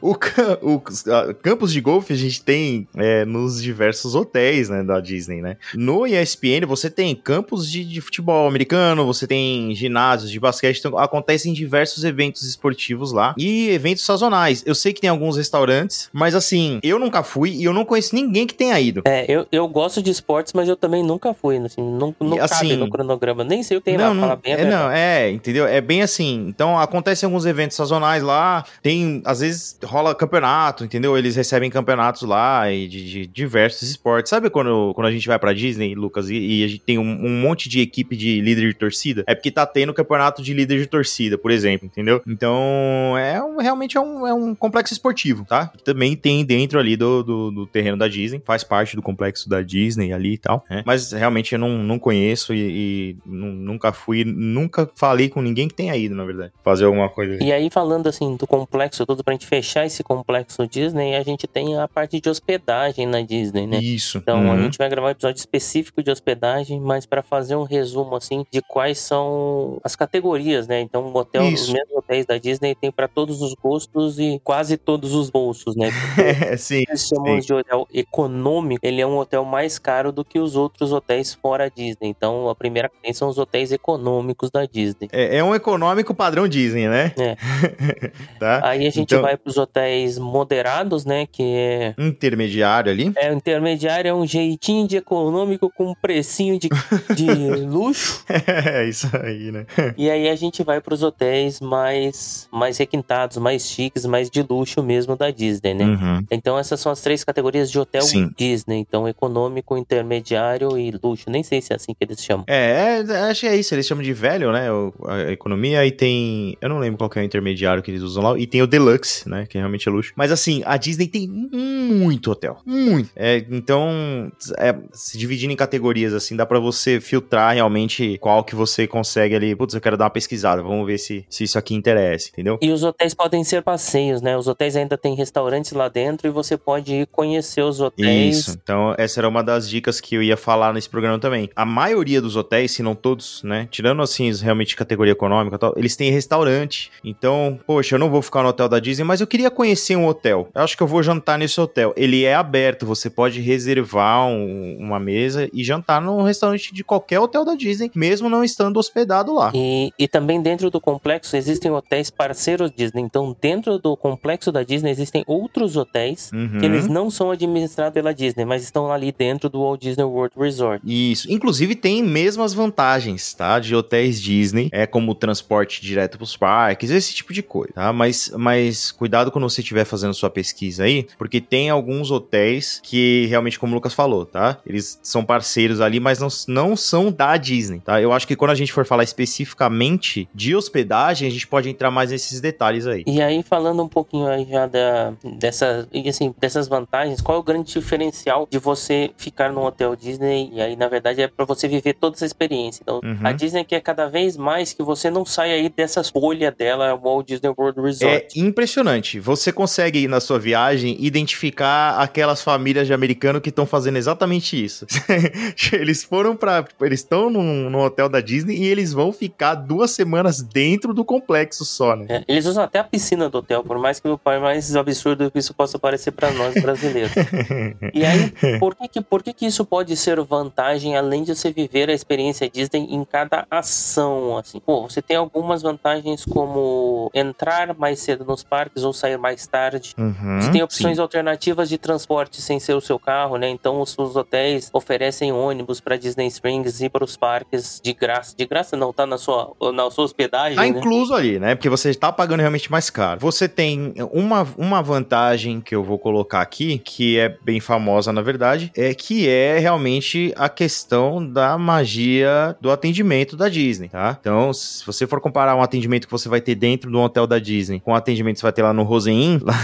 o, 0.00 0.10
o- 0.12 1.34
campos 1.42 1.72
de 1.72 1.80
golfe 1.80 2.12
a 2.12 2.16
gente 2.16 2.42
tem 2.42 2.86
é, 2.96 3.24
nos 3.24 3.62
diversos 3.62 4.14
hotéis 4.14 4.68
né, 4.68 4.82
da 4.82 5.00
Disney, 5.00 5.40
né? 5.40 5.56
No 5.82 6.06
ESPN 6.06 6.64
você 6.64 6.88
tem 6.88 7.12
campos 7.12 7.68
de, 7.68 7.84
de 7.84 8.00
futebol 8.00 8.46
americano, 8.46 9.04
você 9.04 9.26
tem 9.26 9.74
ginásios 9.74 10.30
de 10.30 10.38
basquete, 10.38 10.78
então 10.78 10.96
acontecem 10.96 11.52
diversos 11.52 12.04
eventos 12.04 12.44
esportivos 12.44 13.10
lá 13.10 13.34
e 13.36 13.68
eventos 13.70 14.04
sazonais. 14.04 14.62
Eu 14.64 14.76
sei 14.76 14.92
que 14.92 15.00
tem 15.00 15.10
alguns 15.10 15.36
restaurantes, 15.36 16.08
mas 16.12 16.36
assim, 16.36 16.78
eu 16.84 17.00
nunca 17.00 17.24
fui 17.24 17.50
e 17.50 17.64
eu 17.64 17.72
não 17.72 17.84
conheço 17.84 18.14
ninguém 18.14 18.46
que 18.46 18.54
tenha 18.54 18.78
ido. 18.78 19.02
É, 19.04 19.24
eu, 19.28 19.44
eu 19.50 19.66
gosto 19.66 20.00
de 20.00 20.12
esportes, 20.12 20.52
mas 20.52 20.68
eu 20.68 20.76
também 20.76 21.02
nunca 21.02 21.34
fui, 21.34 21.56
assim, 21.58 21.82
não, 21.82 22.14
não 22.20 22.36
E, 22.36 22.38
cabe 22.38 22.52
assim, 22.52 22.76
no 22.76 22.88
cronograma. 22.88 23.42
Nem 23.42 23.64
sei 23.64 23.76
o 23.76 23.80
que 23.80 23.86
tem 23.86 23.96
não, 23.96 24.08
lá, 24.08 24.14
não, 24.14 24.20
falar 24.20 24.36
bem 24.36 24.52
é, 24.52 24.64
não, 24.64 24.88
é, 24.88 25.30
entendeu? 25.32 25.66
É 25.66 25.80
bem 25.80 26.00
assim. 26.00 26.46
Então 26.46 26.78
acontecem 26.78 27.26
alguns 27.26 27.44
eventos 27.44 27.76
sazonais 27.76 28.22
lá, 28.22 28.64
tem, 28.80 29.20
às 29.24 29.40
vezes 29.40 29.76
rola 29.82 30.14
campeonato, 30.14 30.84
entendeu? 30.84 31.18
Eles 31.18 31.34
recebem 31.34 31.68
campeonatos 31.68 32.22
lá 32.22 32.70
e 32.70 32.86
de, 32.86 33.04
de 33.04 33.26
diversos 33.26 33.88
esportes. 33.90 34.30
Sabe 34.30 34.48
quando, 34.48 34.92
quando 34.94 35.08
a 35.08 35.10
gente 35.10 35.26
vai 35.26 35.40
pra 35.40 35.52
Disney, 35.62 35.94
Lucas, 35.94 36.28
e, 36.28 36.34
e 36.36 36.64
a 36.64 36.68
gente 36.68 36.80
tem 36.80 36.98
um, 36.98 37.02
um 37.26 37.40
monte 37.40 37.68
de 37.68 37.80
equipe 37.80 38.16
de 38.16 38.40
líder 38.40 38.68
de 38.68 38.74
torcida? 38.74 39.24
É 39.26 39.34
porque 39.34 39.50
tá 39.50 39.64
tendo 39.66 39.94
campeonato 39.94 40.42
de 40.42 40.52
líder 40.52 40.78
de 40.78 40.86
torcida, 40.86 41.38
por 41.38 41.50
exemplo, 41.50 41.86
entendeu? 41.86 42.20
Então, 42.26 43.16
é 43.16 43.42
um- 43.42 43.58
realmente 43.58 43.96
é 43.96 44.00
um, 44.00 44.26
é 44.26 44.34
um 44.34 44.54
complexo 44.54 44.92
esportivo, 44.92 45.44
tá? 45.48 45.68
Que 45.68 45.82
também 45.84 46.16
tem 46.16 46.44
dentro 46.44 46.78
ali 46.78 46.96
do, 46.96 47.22
do, 47.22 47.50
do 47.50 47.66
terreno 47.66 47.96
da 47.96 48.08
Disney, 48.08 48.42
faz 48.44 48.64
parte 48.64 48.96
do 48.96 49.02
complexo 49.02 49.48
da 49.48 49.62
Disney 49.62 50.12
ali 50.12 50.34
e 50.34 50.38
tal, 50.38 50.64
né? 50.68 50.82
Mas 50.84 51.12
realmente 51.12 51.52
eu 51.54 51.58
não, 51.58 51.78
não 51.78 51.98
conheço 51.98 52.52
e, 52.52 52.58
e 52.60 53.16
nu- 53.24 53.52
nunca 53.52 53.92
fui, 53.92 54.24
nunca 54.24 54.90
falei 54.96 55.28
com 55.28 55.40
ninguém 55.40 55.68
que 55.68 55.74
tenha 55.74 55.96
ido, 55.96 56.14
na 56.14 56.24
verdade, 56.24 56.52
fazer 56.64 56.84
alguma 56.84 57.08
coisa. 57.08 57.42
E 57.42 57.52
aí, 57.52 57.70
falando 57.70 58.08
assim 58.08 58.36
do 58.36 58.46
complexo 58.46 59.06
todo, 59.06 59.22
pra 59.22 59.32
gente 59.34 59.46
fechar 59.46 59.86
esse 59.86 60.02
complexo 60.02 60.66
Disney, 60.66 61.14
a 61.14 61.22
gente 61.22 61.46
tem 61.46 61.78
a 61.78 61.86
parte 61.86 62.20
de 62.20 62.28
hospedagem 62.28 63.06
na 63.06 63.20
Disney, 63.22 63.66
né? 63.66 63.78
Isso. 63.80 64.18
Então 64.18 64.50
a 64.50 64.54
Uhum. 64.54 64.62
gente 64.62 64.78
vai 64.78 64.88
gravar 64.88 65.08
um 65.08 65.10
episódio 65.10 65.40
específico 65.56 66.02
de 66.02 66.10
hospedagem, 66.10 66.80
mas 66.80 67.04
para 67.04 67.22
fazer 67.22 67.54
um 67.56 67.64
resumo 67.64 68.16
assim 68.16 68.44
de 68.50 68.62
quais 68.62 68.98
são 68.98 69.78
as 69.84 69.94
categorias, 69.94 70.66
né? 70.66 70.80
Então, 70.80 71.04
o 71.04 71.16
hotel, 71.16 71.44
Isso. 71.44 71.64
os 71.64 71.72
mesmos 71.72 71.96
hotéis 71.98 72.24
da 72.24 72.38
Disney 72.38 72.74
tem 72.74 72.90
para 72.90 73.06
todos 73.06 73.42
os 73.42 73.54
gostos 73.54 74.18
e 74.18 74.40
quase 74.42 74.78
todos 74.78 75.14
os 75.14 75.28
bolsos, 75.28 75.76
né? 75.76 75.90
É, 76.52 76.56
sim. 76.56 76.82
Eles 76.88 77.06
chamam 77.08 77.38
de 77.38 77.52
hotel 77.52 77.86
econômico, 77.92 78.86
ele 78.86 79.00
é 79.00 79.06
um 79.06 79.18
hotel 79.18 79.44
mais 79.44 79.78
caro 79.78 80.10
do 80.12 80.24
que 80.24 80.38
os 80.38 80.56
outros 80.56 80.92
hotéis 80.92 81.34
fora 81.34 81.70
Disney. 81.70 82.08
Então, 82.08 82.48
a 82.48 82.54
primeira 82.54 82.88
categoria 82.88 83.14
são 83.14 83.28
os 83.28 83.38
hotéis 83.38 83.72
econômicos 83.72 84.50
da 84.50 84.64
Disney. 84.64 85.08
É, 85.12 85.38
é 85.38 85.44
um 85.44 85.54
econômico 85.54 86.14
padrão 86.14 86.48
Disney, 86.48 86.88
né? 86.88 87.12
É. 87.18 87.36
tá? 88.38 88.60
Aí 88.64 88.86
a 88.86 88.90
gente 88.90 89.00
Então- 89.02 89.22
vai 89.22 89.36
para 89.36 89.50
os 89.50 89.58
hotéis 89.58 90.18
moderados, 90.18 91.04
né? 91.04 91.26
Que 91.30 91.42
é 91.42 91.94
Intermediário 91.98 92.90
ali. 92.90 93.12
É, 93.16 93.30
o 93.30 93.34
intermediário 93.34 94.08
é 94.08 94.14
um 94.14 94.26
jeitinho 94.26 94.86
de 94.86 94.96
econômico 94.96 95.41
com 95.74 95.90
um 95.90 95.94
precinho 95.94 96.58
de, 96.58 96.68
de 97.14 97.26
luxo. 97.66 98.24
É 98.28 98.88
isso 98.88 99.08
aí, 99.16 99.50
né? 99.50 99.66
E 99.96 100.10
aí 100.10 100.28
a 100.28 100.36
gente 100.36 100.62
vai 100.62 100.80
para 100.80 100.94
os 100.94 101.02
hotéis 101.02 101.60
mais, 101.60 102.48
mais 102.52 102.78
requintados, 102.78 103.36
mais 103.36 103.66
chiques, 103.66 104.04
mais 104.04 104.30
de 104.30 104.42
luxo 104.42 104.82
mesmo 104.82 105.16
da 105.16 105.30
Disney, 105.30 105.74
né? 105.74 105.84
Uhum. 105.84 106.24
Então 106.30 106.58
essas 106.58 106.80
são 106.80 106.92
as 106.92 107.00
três 107.00 107.24
categorias 107.24 107.70
de 107.70 107.78
hotel 107.78 108.02
Sim. 108.02 108.30
Disney. 108.36 108.78
Então 108.78 109.06
econômico, 109.08 109.76
intermediário 109.76 110.76
e 110.78 110.90
luxo. 111.02 111.30
Nem 111.30 111.42
sei 111.42 111.60
se 111.60 111.72
é 111.72 111.76
assim 111.76 111.94
que 111.94 112.04
eles 112.04 112.22
chamam. 112.22 112.44
É, 112.48 113.02
é, 113.08 113.16
acho 113.30 113.40
que 113.40 113.46
é 113.46 113.56
isso. 113.56 113.74
Eles 113.74 113.86
chamam 113.86 114.02
de 114.02 114.12
velho, 114.12 114.52
né? 114.52 114.68
a 115.06 115.32
economia. 115.32 115.84
E 115.86 115.90
tem. 115.90 116.56
Eu 116.60 116.68
não 116.68 116.78
lembro 116.78 116.98
qual 116.98 117.10
que 117.10 117.18
é 117.18 117.22
o 117.22 117.24
intermediário 117.24 117.82
que 117.82 117.90
eles 117.90 118.02
usam 118.02 118.22
lá. 118.22 118.38
E 118.38 118.46
tem 118.46 118.62
o 118.62 118.66
Deluxe, 118.66 119.28
né? 119.28 119.46
Que 119.46 119.58
realmente 119.58 119.88
é 119.88 119.92
luxo. 119.92 120.12
Mas 120.16 120.32
assim, 120.32 120.62
a 120.64 120.76
Disney 120.76 121.06
tem 121.06 121.28
muito 121.28 122.30
hotel. 122.30 122.58
Muito. 122.64 123.10
É, 123.14 123.44
então, 123.50 124.30
é, 124.58 124.74
se 124.92 125.18
dividindo 125.32 125.52
em 125.52 125.56
categorias, 125.56 126.12
assim, 126.12 126.36
dá 126.36 126.44
pra 126.44 126.58
você 126.58 127.00
filtrar 127.00 127.54
realmente 127.54 128.18
qual 128.18 128.44
que 128.44 128.54
você 128.54 128.86
consegue 128.86 129.34
ali. 129.34 129.56
Putz, 129.56 129.74
eu 129.74 129.80
quero 129.80 129.96
dar 129.96 130.04
uma 130.04 130.10
pesquisada. 130.10 130.62
Vamos 130.62 130.86
ver 130.86 130.98
se, 130.98 131.24
se 131.30 131.44
isso 131.44 131.58
aqui 131.58 131.74
interessa, 131.74 132.28
entendeu? 132.30 132.58
E 132.60 132.70
os 132.70 132.82
hotéis 132.84 133.14
podem 133.14 133.42
ser 133.42 133.62
passeios, 133.62 134.20
né? 134.20 134.36
Os 134.36 134.46
hotéis 134.46 134.76
ainda 134.76 134.98
têm 134.98 135.14
restaurantes 135.14 135.72
lá 135.72 135.88
dentro 135.88 136.28
e 136.28 136.30
você 136.30 136.56
pode 136.58 136.92
ir 136.94 137.06
conhecer 137.06 137.62
os 137.62 137.80
hotéis. 137.80 138.36
Isso. 138.40 138.58
Então, 138.62 138.94
essa 138.98 139.20
era 139.20 139.28
uma 139.28 139.42
das 139.42 139.68
dicas 139.68 140.00
que 140.02 140.14
eu 140.14 140.22
ia 140.22 140.36
falar 140.36 140.74
nesse 140.74 140.88
programa 140.88 141.18
também. 141.18 141.48
A 141.56 141.64
maioria 141.64 142.20
dos 142.20 142.36
hotéis, 142.36 142.72
se 142.72 142.82
não 142.82 142.94
todos, 142.94 143.42
né? 143.42 143.66
Tirando 143.70 144.02
assim, 144.02 144.30
realmente 144.34 144.76
categoria 144.76 145.12
econômica 145.12 145.56
e 145.56 145.58
tal, 145.58 145.72
eles 145.76 145.96
têm 145.96 146.10
restaurante. 146.10 146.90
Então, 147.02 147.58
poxa, 147.66 147.94
eu 147.94 147.98
não 147.98 148.10
vou 148.10 148.20
ficar 148.20 148.42
no 148.42 148.50
hotel 148.50 148.68
da 148.68 148.78
Disney, 148.78 149.04
mas 149.04 149.20
eu 149.22 149.26
queria 149.26 149.50
conhecer 149.50 149.96
um 149.96 150.06
hotel. 150.06 150.48
Eu 150.54 150.62
acho 150.62 150.76
que 150.76 150.82
eu 150.82 150.86
vou 150.86 151.02
jantar 151.02 151.38
nesse 151.38 151.58
hotel. 151.58 151.94
Ele 151.96 152.24
é 152.24 152.34
aberto, 152.34 152.84
você 152.84 153.08
pode 153.08 153.40
reservar 153.40 154.26
um- 154.26 154.76
uma 154.78 155.00
mesa 155.00 155.21
e 155.52 155.64
jantar 155.64 156.00
num 156.00 156.22
restaurante 156.22 156.72
de 156.74 156.84
qualquer 156.84 157.20
hotel 157.20 157.44
da 157.44 157.54
Disney, 157.54 157.90
mesmo 157.94 158.28
não 158.28 158.42
estando 158.44 158.76
hospedado 158.78 159.32
lá. 159.34 159.50
E, 159.54 159.92
e 159.98 160.08
também 160.08 160.40
dentro 160.40 160.70
do 160.70 160.80
complexo 160.80 161.36
existem 161.36 161.70
hotéis 161.70 162.10
parceiros 162.10 162.70
Disney. 162.70 163.02
Então, 163.02 163.36
dentro 163.40 163.78
do 163.78 163.96
complexo 163.96 164.50
da 164.50 164.62
Disney 164.62 164.90
existem 164.90 165.24
outros 165.26 165.76
hotéis 165.76 166.30
Uhum. 166.32 166.58
que 166.58 166.66
eles 166.66 166.88
não 166.88 167.10
são 167.10 167.30
administrados 167.30 167.92
pela 167.92 168.12
Disney, 168.14 168.44
mas 168.44 168.62
estão 168.62 168.90
ali 168.90 169.12
dentro 169.12 169.48
do 169.48 169.60
Walt 169.60 169.80
Disney 169.80 170.04
World 170.04 170.34
Resort. 170.38 170.82
Isso. 170.84 171.30
Inclusive 171.30 171.74
tem 171.74 172.02
mesmas 172.02 172.54
vantagens, 172.54 173.34
tá? 173.34 173.58
De 173.58 173.74
hotéis 173.74 174.20
Disney, 174.20 174.68
é 174.72 174.86
como 174.86 175.14
transporte 175.14 175.82
direto 175.82 176.16
pros 176.16 176.36
parques, 176.36 176.90
esse 176.90 177.14
tipo 177.14 177.32
de 177.32 177.42
coisa, 177.42 177.72
tá? 177.74 177.92
Mas, 177.92 178.32
mas 178.36 178.90
cuidado 178.90 179.30
quando 179.30 179.48
você 179.48 179.60
estiver 179.60 179.84
fazendo 179.84 180.14
sua 180.14 180.30
pesquisa 180.30 180.84
aí, 180.84 181.06
porque 181.18 181.40
tem 181.40 181.70
alguns 181.70 182.10
hotéis 182.10 182.80
que 182.82 183.26
realmente, 183.26 183.58
como 183.58 183.72
o 183.72 183.74
Lucas 183.74 183.94
falou, 183.94 184.24
tá? 184.24 184.58
Eles 184.66 184.98
são 185.12 185.24
parceiros 185.24 185.80
ali, 185.80 186.00
mas 186.00 186.18
não, 186.18 186.28
não 186.48 186.74
são 186.76 187.12
da 187.12 187.36
Disney, 187.36 187.80
tá? 187.80 188.00
Eu 188.00 188.12
acho 188.12 188.26
que 188.26 188.34
quando 188.34 188.50
a 188.50 188.54
gente 188.54 188.72
for 188.72 188.84
falar 188.84 189.04
especificamente 189.04 190.28
de 190.34 190.54
hospedagem, 190.56 191.28
a 191.28 191.30
gente 191.30 191.46
pode 191.46 191.68
entrar 191.68 191.90
mais 191.90 192.10
nesses 192.10 192.40
detalhes 192.40 192.86
aí. 192.86 193.04
E 193.06 193.20
aí, 193.20 193.42
falando 193.42 193.82
um 193.82 193.88
pouquinho 193.88 194.26
aí 194.26 194.46
já 194.48 194.66
da, 194.66 195.12
dessa, 195.38 195.88
assim, 196.08 196.34
dessas 196.40 196.68
vantagens, 196.68 197.20
qual 197.20 197.36
é 197.38 197.40
o 197.40 197.42
grande 197.42 197.72
diferencial 197.72 198.48
de 198.50 198.58
você 198.58 199.10
ficar 199.16 199.52
num 199.52 199.62
hotel 199.64 199.94
Disney? 199.94 200.50
E 200.52 200.60
aí, 200.60 200.76
na 200.76 200.88
verdade, 200.88 201.20
é 201.22 201.28
para 201.28 201.44
você 201.44 201.68
viver 201.68 201.94
toda 201.94 202.16
essa 202.16 202.26
experiência. 202.26 202.80
Então, 202.82 203.00
Uhum. 203.02 203.18
a 203.22 203.32
Disney 203.32 203.64
quer 203.64 203.80
cada 203.80 204.08
vez 204.08 204.36
mais 204.36 204.72
que 204.72 204.82
você 204.82 205.10
não 205.10 205.24
saia 205.24 205.54
aí 205.54 205.68
dessa 205.68 206.02
bolha 206.14 206.50
dela, 206.50 206.94
o 206.94 206.98
Walt 206.98 207.26
Disney 207.26 207.52
World 207.56 207.78
É 207.80 207.82
Resort. 207.82 208.40
impressionante. 208.40 209.20
Você 209.20 209.52
consegue, 209.52 210.06
na 210.08 210.20
sua 210.20 210.38
viagem, 210.38 210.96
identificar 211.00 211.96
aquelas 211.98 212.42
famílias 212.42 212.86
de 212.86 212.92
americano 212.94 213.40
que 213.40 213.48
estão 213.50 213.66
fazendo 213.66 213.96
exatamente 213.96 214.62
isso. 214.62 214.86
eles 215.72 216.02
foram 216.02 216.36
pra. 216.36 216.64
Eles 216.80 217.00
estão 217.00 217.30
num, 217.30 217.70
num 217.70 217.80
hotel 217.80 218.08
da 218.08 218.20
Disney 218.20 218.56
e 218.56 218.66
eles 218.66 218.92
vão 218.92 219.12
ficar 219.12 219.54
duas 219.54 219.90
semanas 219.90 220.42
dentro 220.42 220.92
do 220.94 221.04
complexo 221.04 221.64
só, 221.64 221.96
né? 221.96 222.06
É, 222.08 222.24
eles 222.28 222.46
usam 222.46 222.64
até 222.64 222.78
a 222.78 222.84
piscina 222.84 223.28
do 223.28 223.38
hotel, 223.38 223.62
por 223.62 223.78
mais 223.78 224.00
que 224.00 224.08
o 224.08 224.18
pai 224.18 224.38
mais 224.38 224.74
absurdo 224.76 225.30
que 225.30 225.38
isso 225.38 225.54
possa 225.54 225.78
parecer 225.78 226.12
para 226.12 226.30
nós 226.32 226.54
brasileiros. 226.54 227.12
e 227.92 228.04
aí, 228.04 228.58
por 228.58 228.74
que 228.74 228.88
que, 228.88 229.00
por 229.00 229.22
que 229.22 229.32
que 229.32 229.46
isso 229.46 229.64
pode 229.64 229.96
ser 229.96 230.20
vantagem, 230.20 230.96
além 230.96 231.22
de 231.22 231.34
você 231.34 231.52
viver 231.52 231.88
a 231.90 231.92
experiência 231.92 232.48
Disney 232.48 232.86
em 232.90 233.04
cada 233.04 233.46
ação, 233.50 234.36
assim? 234.38 234.60
Pô, 234.60 234.88
você 234.88 235.00
tem 235.02 235.16
algumas 235.16 235.62
vantagens 235.62 236.24
como 236.24 237.10
entrar 237.14 237.74
mais 237.74 238.00
cedo 238.00 238.24
nos 238.24 238.42
parques 238.42 238.84
ou 238.84 238.92
sair 238.92 239.18
mais 239.18 239.46
tarde. 239.46 239.94
Uhum, 239.98 240.40
Você 240.40 240.50
tem 240.50 240.62
opções 240.62 240.96
sim. 240.96 241.02
alternativas 241.02 241.68
de 241.68 241.78
transporte 241.78 242.40
sem 242.40 242.58
ser 242.58 242.74
o 242.74 242.80
seu 242.80 242.98
carro, 242.98 243.36
né? 243.36 243.48
Então 243.48 243.80
os, 243.80 243.96
os 243.98 244.16
hotéis 244.16 244.70
oferecem 244.72 244.91
ônibus 245.32 245.80
para 245.80 245.96
Disney 245.96 246.26
Springs 246.26 246.80
e 246.80 246.88
para 246.88 247.04
os 247.04 247.16
parques 247.16 247.80
de 247.82 247.92
graça. 247.92 248.34
De 248.36 248.46
graça 248.46 248.76
não, 248.76 248.92
tá 248.92 249.06
na 249.06 249.18
sua, 249.18 249.52
na 249.72 249.90
sua 249.90 250.04
hospedagem, 250.04 250.56
Tá 250.56 250.62
né? 250.62 250.68
incluso 250.68 251.14
ali, 251.14 251.38
né? 251.38 251.54
Porque 251.54 251.68
você 251.68 251.94
tá 251.94 252.12
pagando 252.12 252.40
realmente 252.40 252.70
mais 252.70 252.90
caro. 252.90 253.20
Você 253.20 253.48
tem 253.48 253.94
uma, 254.12 254.46
uma 254.56 254.82
vantagem 254.82 255.60
que 255.60 255.74
eu 255.74 255.82
vou 255.82 255.98
colocar 255.98 256.40
aqui, 256.40 256.78
que 256.78 257.18
é 257.18 257.36
bem 257.42 257.60
famosa, 257.60 258.12
na 258.12 258.22
verdade, 258.22 258.70
é 258.76 258.94
que 258.94 259.28
é 259.28 259.58
realmente 259.58 260.32
a 260.36 260.48
questão 260.48 261.24
da 261.26 261.56
magia 261.58 262.56
do 262.60 262.70
atendimento 262.70 263.36
da 263.36 263.48
Disney, 263.48 263.88
tá? 263.88 264.16
Então, 264.20 264.52
se 264.52 264.84
você 264.84 265.06
for 265.06 265.20
comparar 265.20 265.54
um 265.56 265.62
atendimento 265.62 266.06
que 266.06 266.12
você 266.12 266.28
vai 266.28 266.40
ter 266.40 266.54
dentro 266.54 266.90
do 266.90 267.00
hotel 267.00 267.26
da 267.26 267.38
Disney 267.38 267.80
com 267.80 267.92
o 267.92 267.94
atendimento 267.94 268.34
que 268.34 268.40
você 268.40 268.46
vai 268.46 268.52
ter 268.52 268.62
lá 268.62 268.72
no 268.72 268.82
Rosen 268.82 269.34
Inn, 269.34 269.38
lá, 269.44 269.54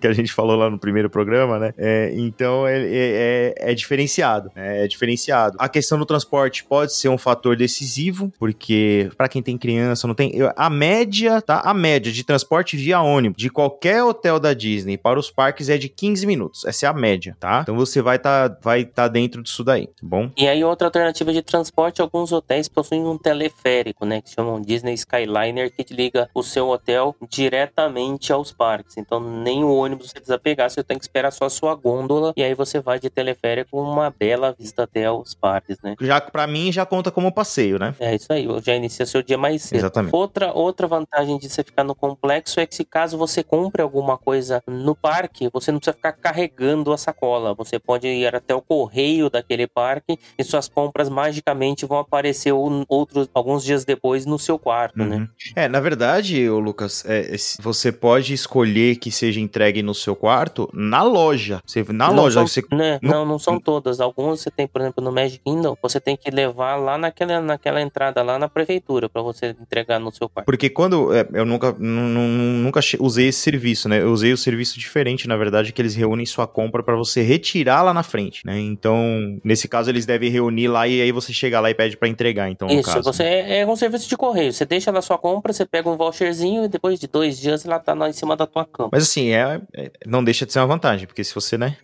que 0.00 0.06
a 0.06 0.12
gente 0.12 0.32
falou 0.32 0.56
lá 0.56 0.70
no 0.70 0.78
primeiro 0.78 1.08
programa, 1.10 1.58
né? 1.58 1.72
É, 1.76 2.12
então, 2.16 2.66
é, 2.66 2.78
é, 2.78 3.54
é 3.70 3.74
diferenciado, 3.74 4.50
né? 4.54 4.65
É 4.66 4.86
diferenciado. 4.88 5.56
A 5.60 5.68
questão 5.68 5.98
do 5.98 6.06
transporte 6.06 6.64
pode 6.64 6.94
ser 6.94 7.08
um 7.08 7.18
fator 7.18 7.56
decisivo, 7.56 8.32
porque 8.38 9.10
para 9.16 9.28
quem 9.28 9.42
tem 9.42 9.56
criança, 9.56 10.06
não 10.06 10.14
tem. 10.14 10.32
A 10.56 10.70
média, 10.70 11.40
tá? 11.40 11.60
A 11.60 11.74
média 11.74 12.12
de 12.12 12.24
transporte 12.24 12.76
via 12.76 13.00
ônibus 13.00 13.36
de 13.36 13.50
qualquer 13.50 14.02
hotel 14.02 14.40
da 14.40 14.52
Disney 14.52 14.96
para 14.96 15.18
os 15.18 15.30
parques 15.30 15.68
é 15.68 15.78
de 15.78 15.88
15 15.88 16.26
minutos. 16.26 16.64
Essa 16.64 16.86
é 16.86 16.88
a 16.88 16.92
média, 16.92 17.36
tá? 17.38 17.60
Então 17.62 17.76
você 17.76 18.02
vai 18.02 18.18
tá, 18.18 18.48
vai 18.62 18.84
tá 18.84 19.08
dentro 19.08 19.42
disso 19.42 19.62
daí, 19.62 19.86
tá 19.86 20.02
bom? 20.02 20.30
E 20.36 20.46
aí, 20.48 20.64
outra 20.64 20.88
alternativa 20.88 21.32
de 21.32 21.42
transporte, 21.42 22.00
alguns 22.00 22.32
hotéis 22.32 22.68
possuem 22.68 23.04
um 23.04 23.18
teleférico, 23.18 24.04
né? 24.04 24.20
Que 24.20 24.30
chamam 24.30 24.60
Disney 24.60 24.94
Skyliner, 24.94 25.72
que 25.72 25.94
liga 25.94 26.28
o 26.34 26.42
seu 26.42 26.68
hotel 26.68 27.14
diretamente 27.28 28.32
aos 28.32 28.52
parques. 28.52 28.96
Então, 28.96 29.20
nem 29.20 29.64
o 29.64 29.74
ônibus 29.74 30.10
você 30.10 30.14
precisa 30.14 30.38
pegar, 30.38 30.68
você 30.68 30.82
tem 30.82 30.98
que 30.98 31.04
esperar 31.04 31.30
só 31.30 31.46
a 31.46 31.50
sua 31.50 31.74
gôndola. 31.74 32.32
E 32.36 32.42
aí 32.42 32.54
você 32.54 32.80
vai 32.80 32.98
de 32.98 33.10
teleférico 33.10 33.80
uma 33.80 34.10
bela 34.10 34.45
vista 34.52 34.82
até 34.84 35.10
os 35.10 35.34
parques, 35.34 35.78
né? 35.82 35.94
Já 36.00 36.20
para 36.20 36.46
mim 36.46 36.70
já 36.72 36.84
conta 36.86 37.10
como 37.10 37.32
passeio, 37.32 37.78
né? 37.78 37.94
É 38.00 38.14
isso 38.14 38.32
aí, 38.32 38.46
já 38.62 38.74
inicia 38.74 39.06
seu 39.06 39.22
dia 39.22 39.38
mais 39.38 39.62
cedo. 39.62 39.78
Exatamente. 39.78 40.14
Outra, 40.14 40.52
outra 40.52 40.86
vantagem 40.86 41.38
de 41.38 41.48
você 41.48 41.62
ficar 41.62 41.84
no 41.84 41.94
complexo 41.94 42.60
é 42.60 42.66
que 42.66 42.74
se 42.74 42.84
caso 42.84 43.16
você 43.18 43.42
compre 43.42 43.82
alguma 43.82 44.16
coisa 44.18 44.62
no 44.66 44.94
parque, 44.94 45.48
você 45.52 45.70
não 45.72 45.78
precisa 45.78 45.94
ficar 45.96 46.12
carregando 46.12 46.92
a 46.92 46.98
sacola. 46.98 47.54
Você 47.54 47.78
pode 47.78 48.06
ir 48.06 48.34
até 48.34 48.54
o 48.54 48.60
correio 48.62 49.30
daquele 49.30 49.66
parque 49.66 50.18
e 50.38 50.44
suas 50.44 50.68
compras 50.68 51.08
magicamente 51.08 51.86
vão 51.86 51.98
aparecer 51.98 52.52
outros 52.88 53.28
alguns 53.34 53.64
dias 53.64 53.84
depois 53.84 54.26
no 54.26 54.38
seu 54.38 54.58
quarto, 54.58 54.98
né? 54.98 55.16
Uhum. 55.16 55.28
É, 55.54 55.68
na 55.68 55.80
verdade, 55.80 56.48
ô 56.48 56.58
Lucas, 56.58 57.04
é, 57.06 57.34
esse- 57.34 57.60
você 57.60 57.90
pode 57.92 58.32
escolher 58.32 58.96
que 58.96 59.10
seja 59.10 59.40
entregue 59.40 59.82
no 59.82 59.94
seu 59.94 60.14
quarto 60.16 60.68
na 60.72 61.02
loja. 61.02 61.60
Você, 61.66 61.82
na 61.84 62.08
não 62.08 62.16
loja, 62.16 62.40
são, 62.40 62.46
você 62.46 62.62
né? 62.72 62.98
no- 63.02 63.10
não, 63.10 63.24
não 63.24 63.38
são 63.38 63.58
todas. 63.60 64.00
Você 64.36 64.50
tem, 64.50 64.66
por 64.66 64.80
exemplo, 64.80 65.02
no 65.02 65.12
Magic 65.12 65.40
Kingdom, 65.44 65.76
você 65.82 66.00
tem 66.00 66.16
que 66.16 66.30
levar 66.30 66.76
lá 66.76 66.96
naquela, 66.98 67.40
naquela 67.40 67.80
entrada 67.80 68.22
lá 68.22 68.38
na 68.38 68.48
prefeitura 68.48 69.08
para 69.08 69.22
você 69.22 69.54
entregar 69.60 69.98
no 69.98 70.10
seu 70.12 70.28
quarto. 70.28 70.46
Porque 70.46 70.68
quando. 70.70 71.14
é, 71.14 71.26
eu 71.32 71.44
nunca, 71.44 71.72
nu- 71.72 72.08
nu- 72.08 72.62
nunca 72.62 72.80
usei 73.00 73.28
esse 73.28 73.40
serviço, 73.40 73.88
né? 73.88 74.00
Eu 74.00 74.10
usei 74.12 74.32
o 74.32 74.36
serviço 74.36 74.78
diferente, 74.78 75.26
na 75.28 75.36
verdade, 75.36 75.72
que 75.72 75.80
eles 75.82 75.94
reúnem 75.94 76.26
sua 76.26 76.46
compra 76.46 76.82
pra 76.82 76.94
você 76.96 77.22
retirar 77.22 77.82
lá 77.82 77.92
na 77.94 78.02
frente, 78.02 78.44
né? 78.44 78.58
Então, 78.58 79.38
nesse 79.44 79.68
caso, 79.68 79.90
eles 79.90 80.06
devem 80.06 80.30
reunir 80.30 80.68
lá 80.68 80.86
e 80.86 81.00
aí 81.00 81.12
você 81.12 81.32
chega 81.32 81.60
lá 81.60 81.70
e 81.70 81.74
pede 81.74 81.96
pra 81.96 82.08
entregar, 82.08 82.50
então, 82.50 82.68
Isso, 82.68 82.82
caso. 82.90 83.02
você 83.02 83.22
é, 83.22 83.60
é 83.60 83.66
um 83.66 83.76
serviço 83.76 84.08
de 84.08 84.16
correio. 84.16 84.52
Você 84.52 84.64
deixa 84.64 84.90
lá 84.90 85.00
sua 85.02 85.18
compra, 85.18 85.52
você 85.52 85.64
pega 85.64 85.88
um 85.88 85.96
voucherzinho 85.96 86.64
e 86.64 86.68
depois 86.68 86.98
de 86.98 87.06
dois 87.06 87.38
dias 87.38 87.64
ela 87.64 87.78
tá 87.78 87.94
lá 87.94 88.08
em 88.08 88.12
cima 88.12 88.36
da 88.36 88.46
tua 88.46 88.64
cama. 88.64 88.90
Mas 88.92 89.04
assim, 89.04 89.30
é, 89.30 89.60
é- 89.74 89.90
não 90.06 90.22
deixa 90.22 90.44
de 90.46 90.52
ser 90.52 90.58
uma 90.60 90.66
vantagem, 90.66 91.06
porque 91.06 91.22
se 91.24 91.34
você, 91.34 91.56
né? 91.58 91.76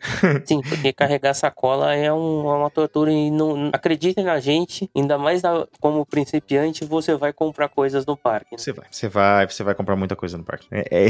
Sim, 0.44 0.60
porque 0.62 0.92
carregar 0.92 1.34
sacola 1.34 1.94
é 1.94 2.12
um, 2.12 2.41
é 2.50 2.56
uma 2.56 2.70
tortura 2.70 3.12
e 3.12 3.30
não 3.30 3.70
acreditem 3.72 4.24
na 4.24 4.38
gente, 4.40 4.90
ainda 4.94 5.18
mais 5.18 5.42
na, 5.42 5.66
como 5.80 6.04
principiante, 6.06 6.84
você 6.84 7.14
vai 7.14 7.32
comprar 7.32 7.68
coisas 7.68 8.06
no 8.06 8.16
parque. 8.16 8.52
Né? 8.52 8.58
Você 8.58 8.72
vai, 8.72 8.86
você 8.90 9.08
vai, 9.08 9.48
você 9.48 9.62
vai 9.62 9.74
comprar 9.74 9.96
muita 9.96 10.16
coisa 10.16 10.36
no 10.38 10.44
parque. 10.44 10.66
É, 10.70 11.06
é, 11.06 11.08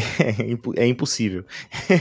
é 0.83 0.87
impossível. 0.87 1.45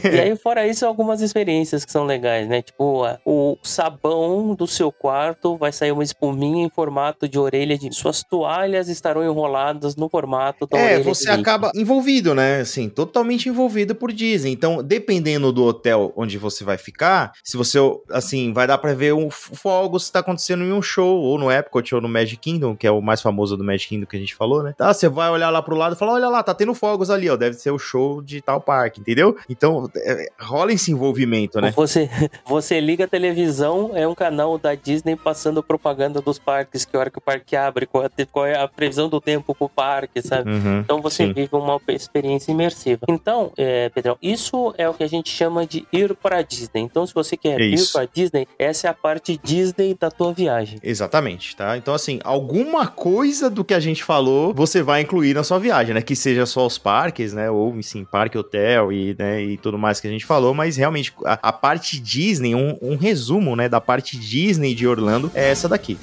e 0.03 0.19
aí, 0.19 0.35
fora 0.37 0.67
isso, 0.67 0.85
algumas 0.85 1.21
experiências 1.21 1.85
que 1.85 1.91
são 1.91 2.05
legais, 2.05 2.47
né? 2.47 2.61
Tipo, 2.61 3.05
o 3.25 3.57
sabão 3.63 4.55
do 4.55 4.67
seu 4.67 4.91
quarto 4.91 5.57
vai 5.57 5.71
sair 5.71 5.91
uma 5.91 6.03
espuminha 6.03 6.65
em 6.65 6.69
formato 6.69 7.27
de 7.27 7.37
orelha 7.37 7.77
de. 7.77 7.91
Suas 7.93 8.23
toalhas 8.23 8.87
estarão 8.87 9.23
enroladas 9.23 9.95
no 9.95 10.09
formato 10.09 10.65
da 10.65 10.77
É, 10.77 10.99
você 10.99 11.29
acaba 11.29 11.71
envolvido, 11.75 12.33
né? 12.33 12.61
Assim, 12.61 12.89
totalmente 12.89 13.49
envolvido 13.49 13.93
por 13.93 14.11
Disney. 14.11 14.51
Então, 14.51 14.83
dependendo 14.83 15.51
do 15.51 15.63
hotel 15.63 16.13
onde 16.15 16.37
você 16.37 16.63
vai 16.63 16.77
ficar, 16.77 17.33
se 17.43 17.57
você, 17.57 17.77
assim, 18.09 18.53
vai 18.53 18.65
dar 18.65 18.77
pra 18.77 18.93
ver 18.93 19.13
um 19.13 19.20
fogos 19.29 20.07
que 20.07 20.13
tá 20.13 20.19
acontecendo 20.19 20.63
em 20.63 20.71
um 20.71 20.81
show, 20.81 21.21
ou 21.21 21.37
no 21.37 21.51
Epcot 21.51 21.95
ou 21.95 22.01
no 22.01 22.09
Magic 22.09 22.37
Kingdom, 22.37 22.75
que 22.75 22.87
é 22.87 22.91
o 22.91 23.01
mais 23.01 23.21
famoso 23.21 23.55
do 23.57 23.63
Magic 23.63 23.89
Kingdom 23.89 24.05
que 24.05 24.15
a 24.15 24.19
gente 24.19 24.35
falou, 24.35 24.63
né? 24.63 24.73
Tá, 24.77 24.93
você 24.93 25.07
vai 25.09 25.29
olhar 25.29 25.49
lá 25.49 25.61
pro 25.61 25.75
lado 25.75 25.95
e 25.95 25.97
falar: 25.97 26.13
olha 26.13 26.29
lá, 26.29 26.43
tá 26.43 26.53
tendo 26.53 26.73
fogos 26.73 27.09
ali, 27.09 27.29
ó. 27.29 27.35
Deve 27.35 27.55
ser 27.55 27.71
o 27.71 27.79
show 27.79 28.21
de 28.21 28.41
tal 28.41 28.61
parque, 28.61 28.99
entendeu? 28.99 29.37
Então, 29.49 29.89
é, 29.95 30.27
rola 30.39 30.71
esse 30.73 30.91
envolvimento, 30.91 31.59
né? 31.59 31.71
Você, 31.75 32.09
você 32.45 32.79
liga 32.79 33.05
a 33.05 33.07
televisão, 33.07 33.91
é 33.93 34.07
um 34.07 34.15
canal 34.15 34.57
da 34.57 34.75
Disney 34.75 35.15
passando 35.15 35.63
propaganda 35.63 36.21
dos 36.21 36.39
parques, 36.39 36.85
que 36.85 36.95
hora 36.97 37.09
que 37.09 37.17
o 37.17 37.21
parque 37.21 37.55
abre, 37.55 37.85
qual, 37.85 38.09
qual 38.31 38.45
é 38.45 38.57
a 38.57 38.67
previsão 38.67 39.09
do 39.09 39.19
tempo 39.19 39.53
pro 39.53 39.69
parque, 39.69 40.21
sabe? 40.21 40.51
Uhum, 40.51 40.79
então 40.79 41.01
você 41.01 41.25
sim. 41.25 41.33
vive 41.33 41.55
uma 41.55 41.79
experiência 41.89 42.51
imersiva. 42.51 43.05
Então, 43.07 43.51
é, 43.57 43.89
Pedrão, 43.89 44.17
isso 44.21 44.73
é 44.77 44.87
o 44.87 44.93
que 44.93 45.03
a 45.03 45.07
gente 45.07 45.29
chama 45.29 45.65
de 45.65 45.85
ir 45.91 46.15
para 46.15 46.41
Disney. 46.41 46.81
Então, 46.81 47.05
se 47.05 47.13
você 47.13 47.35
quer 47.35 47.59
é 47.59 47.65
ir 47.65 47.91
para 47.91 48.05
Disney, 48.05 48.47
essa 48.57 48.87
é 48.87 48.89
a 48.89 48.93
parte 48.93 49.10
Disney 49.19 49.95
da 49.99 50.09
tua 50.09 50.33
viagem. 50.33 50.79
Exatamente, 50.83 51.55
tá? 51.55 51.77
Então, 51.77 51.93
assim, 51.93 52.19
alguma 52.23 52.87
coisa 52.87 53.49
do 53.49 53.63
que 53.63 53.73
a 53.73 53.79
gente 53.79 54.03
falou, 54.03 54.53
você 54.53 54.81
vai 54.81 55.01
incluir 55.01 55.33
na 55.33 55.43
sua 55.43 55.59
viagem, 55.59 55.93
né? 55.93 56.01
Que 56.01 56.15
seja 56.15 56.45
só 56.45 56.65
os 56.65 56.77
parques, 56.77 57.33
né? 57.33 57.49
Ou, 57.49 57.81
sim, 57.81 58.05
parque, 58.05 58.37
hotel 58.37 58.91
e, 58.91 59.15
né, 59.17 59.41
e 59.41 59.57
tudo 59.57 59.77
mais 59.77 59.99
que 59.99 60.07
a 60.07 60.11
gente 60.11 60.25
falou, 60.25 60.53
mas 60.53 60.77
realmente 60.77 61.13
a, 61.25 61.49
a 61.49 61.53
parte 61.53 61.99
Disney, 61.99 62.55
um, 62.55 62.77
um 62.81 62.95
resumo, 62.95 63.55
né, 63.55 63.67
da 63.67 63.81
parte 63.81 64.17
Disney 64.17 64.73
de 64.73 64.87
Orlando 64.87 65.31
é 65.33 65.49
essa 65.49 65.67
daqui. 65.67 65.97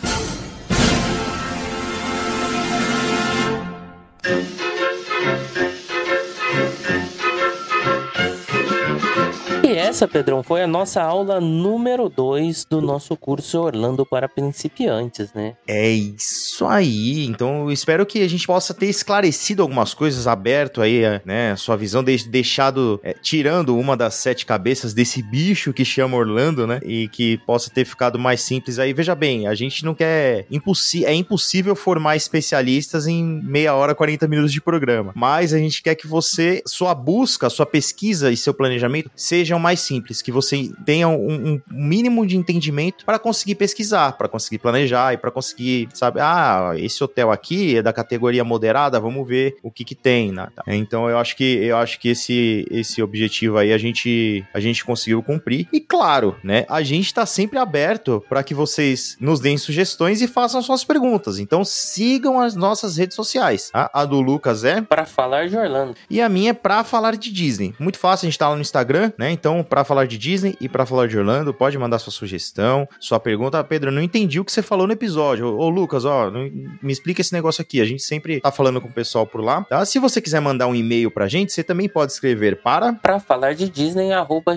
Essa, 9.88 10.06
Pedrão, 10.06 10.42
foi 10.42 10.62
a 10.62 10.66
nossa 10.66 11.02
aula 11.02 11.40
número 11.40 12.10
2 12.10 12.66
do 12.66 12.82
nosso 12.82 13.16
curso 13.16 13.58
Orlando 13.58 14.04
para 14.04 14.28
principiantes, 14.28 15.32
né? 15.32 15.56
É 15.66 15.88
isso 15.88 16.66
aí. 16.66 17.24
Então, 17.24 17.62
eu 17.62 17.72
espero 17.72 18.04
que 18.04 18.22
a 18.22 18.28
gente 18.28 18.46
possa 18.46 18.74
ter 18.74 18.84
esclarecido 18.84 19.62
algumas 19.62 19.94
coisas, 19.94 20.26
aberto 20.26 20.82
aí, 20.82 21.00
né, 21.24 21.56
sua 21.56 21.74
visão, 21.74 22.04
deixado, 22.04 23.00
é, 23.02 23.14
tirando 23.14 23.78
uma 23.78 23.96
das 23.96 24.16
sete 24.16 24.44
cabeças 24.44 24.92
desse 24.92 25.22
bicho 25.22 25.72
que 25.72 25.86
chama 25.86 26.18
Orlando, 26.18 26.66
né, 26.66 26.80
e 26.84 27.08
que 27.08 27.38
possa 27.46 27.70
ter 27.70 27.86
ficado 27.86 28.18
mais 28.18 28.42
simples 28.42 28.78
aí. 28.78 28.92
Veja 28.92 29.14
bem, 29.14 29.46
a 29.46 29.54
gente 29.54 29.86
não 29.86 29.94
quer, 29.94 30.44
impossi 30.50 31.06
é 31.06 31.14
impossível 31.14 31.74
formar 31.74 32.14
especialistas 32.14 33.06
em 33.06 33.24
meia 33.42 33.74
hora, 33.74 33.94
40 33.94 34.28
minutos 34.28 34.52
de 34.52 34.60
programa, 34.60 35.12
mas 35.16 35.54
a 35.54 35.58
gente 35.58 35.82
quer 35.82 35.94
que 35.94 36.06
você, 36.06 36.62
sua 36.66 36.94
busca, 36.94 37.48
sua 37.48 37.64
pesquisa 37.64 38.30
e 38.30 38.36
seu 38.36 38.52
planejamento 38.52 39.10
sejam 39.16 39.58
mais 39.58 39.77
mais 39.78 39.80
simples, 39.80 40.20
que 40.20 40.32
você 40.32 40.70
tenha 40.84 41.08
um, 41.08 41.54
um 41.54 41.60
mínimo 41.70 42.26
de 42.26 42.36
entendimento 42.36 43.04
para 43.04 43.18
conseguir 43.18 43.54
pesquisar, 43.54 44.12
para 44.12 44.28
conseguir 44.28 44.58
planejar 44.58 45.14
e 45.14 45.16
para 45.16 45.30
conseguir, 45.30 45.88
sabe, 45.94 46.20
ah, 46.20 46.72
esse 46.76 47.02
hotel 47.02 47.30
aqui 47.30 47.76
é 47.76 47.82
da 47.82 47.92
categoria 47.92 48.42
moderada, 48.44 48.98
vamos 48.98 49.26
ver 49.26 49.56
o 49.62 49.70
que 49.70 49.84
que 49.84 49.94
tem, 49.94 50.32
né? 50.32 50.48
Então 50.66 51.08
eu 51.08 51.18
acho 51.18 51.36
que 51.36 51.44
eu 51.64 51.76
acho 51.76 52.00
que 52.00 52.08
esse 52.08 52.66
esse 52.70 53.02
objetivo 53.02 53.58
aí 53.58 53.72
a 53.72 53.78
gente 53.78 54.44
a 54.52 54.60
gente 54.60 54.84
conseguiu 54.84 55.22
cumprir. 55.22 55.68
E 55.72 55.80
claro, 55.80 56.36
né, 56.42 56.64
a 56.68 56.82
gente 56.82 57.06
está 57.06 57.24
sempre 57.24 57.58
aberto 57.58 58.24
para 58.28 58.42
que 58.42 58.54
vocês 58.54 59.16
nos 59.20 59.40
deem 59.40 59.58
sugestões 59.58 60.20
e 60.20 60.26
façam 60.26 60.60
suas 60.62 60.84
perguntas. 60.84 61.38
Então 61.38 61.64
sigam 61.64 62.40
as 62.40 62.54
nossas 62.54 62.96
redes 62.96 63.14
sociais. 63.14 63.70
Tá? 63.70 63.90
A 63.92 64.04
do 64.04 64.20
Lucas 64.20 64.64
é 64.64 64.80
para 64.80 65.06
falar 65.06 65.48
de 65.48 65.56
Orlando. 65.56 65.94
E 66.10 66.20
a 66.20 66.28
minha 66.28 66.50
é 66.50 66.54
para 66.54 66.82
falar 66.82 67.16
de 67.16 67.30
Disney. 67.30 67.74
Muito 67.78 67.98
fácil, 67.98 68.26
a 68.26 68.30
gente 68.30 68.38
tá 68.38 68.48
lá 68.48 68.54
no 68.54 68.60
Instagram, 68.60 69.12
né? 69.18 69.30
Então 69.30 69.62
para 69.68 69.84
falar 69.84 70.06
de 70.06 70.18
Disney 70.18 70.56
e 70.60 70.68
para 70.68 70.86
falar 70.86 71.06
de 71.06 71.18
Orlando, 71.18 71.52
pode 71.52 71.78
mandar 71.78 71.98
sua 71.98 72.12
sugestão, 72.12 72.88
sua 72.98 73.20
pergunta. 73.20 73.58
Ah, 73.58 73.64
Pedro, 73.64 73.90
eu 73.90 73.94
não 73.94 74.02
entendi 74.02 74.40
o 74.40 74.44
que 74.44 74.52
você 74.52 74.62
falou 74.62 74.86
no 74.86 74.92
episódio. 74.92 75.46
Ô, 75.46 75.66
ô 75.66 75.68
Lucas, 75.68 76.04
ó, 76.04 76.30
me 76.30 76.92
explica 76.92 77.20
esse 77.20 77.32
negócio 77.32 77.62
aqui. 77.62 77.80
A 77.80 77.84
gente 77.84 78.02
sempre 78.02 78.40
tá 78.40 78.50
falando 78.50 78.80
com 78.80 78.88
o 78.88 78.92
pessoal 78.92 79.26
por 79.26 79.42
lá, 79.42 79.62
tá? 79.64 79.84
Se 79.84 79.98
você 79.98 80.20
quiser 80.20 80.40
mandar 80.40 80.66
um 80.66 80.74
e-mail 80.74 81.10
pra 81.10 81.28
gente, 81.28 81.52
você 81.52 81.62
também 81.62 81.88
pode 81.88 82.12
escrever 82.12 82.62
para 82.62 82.94
para 82.94 83.20
falar 83.20 83.54
de 83.54 83.68
Disney 83.68 84.08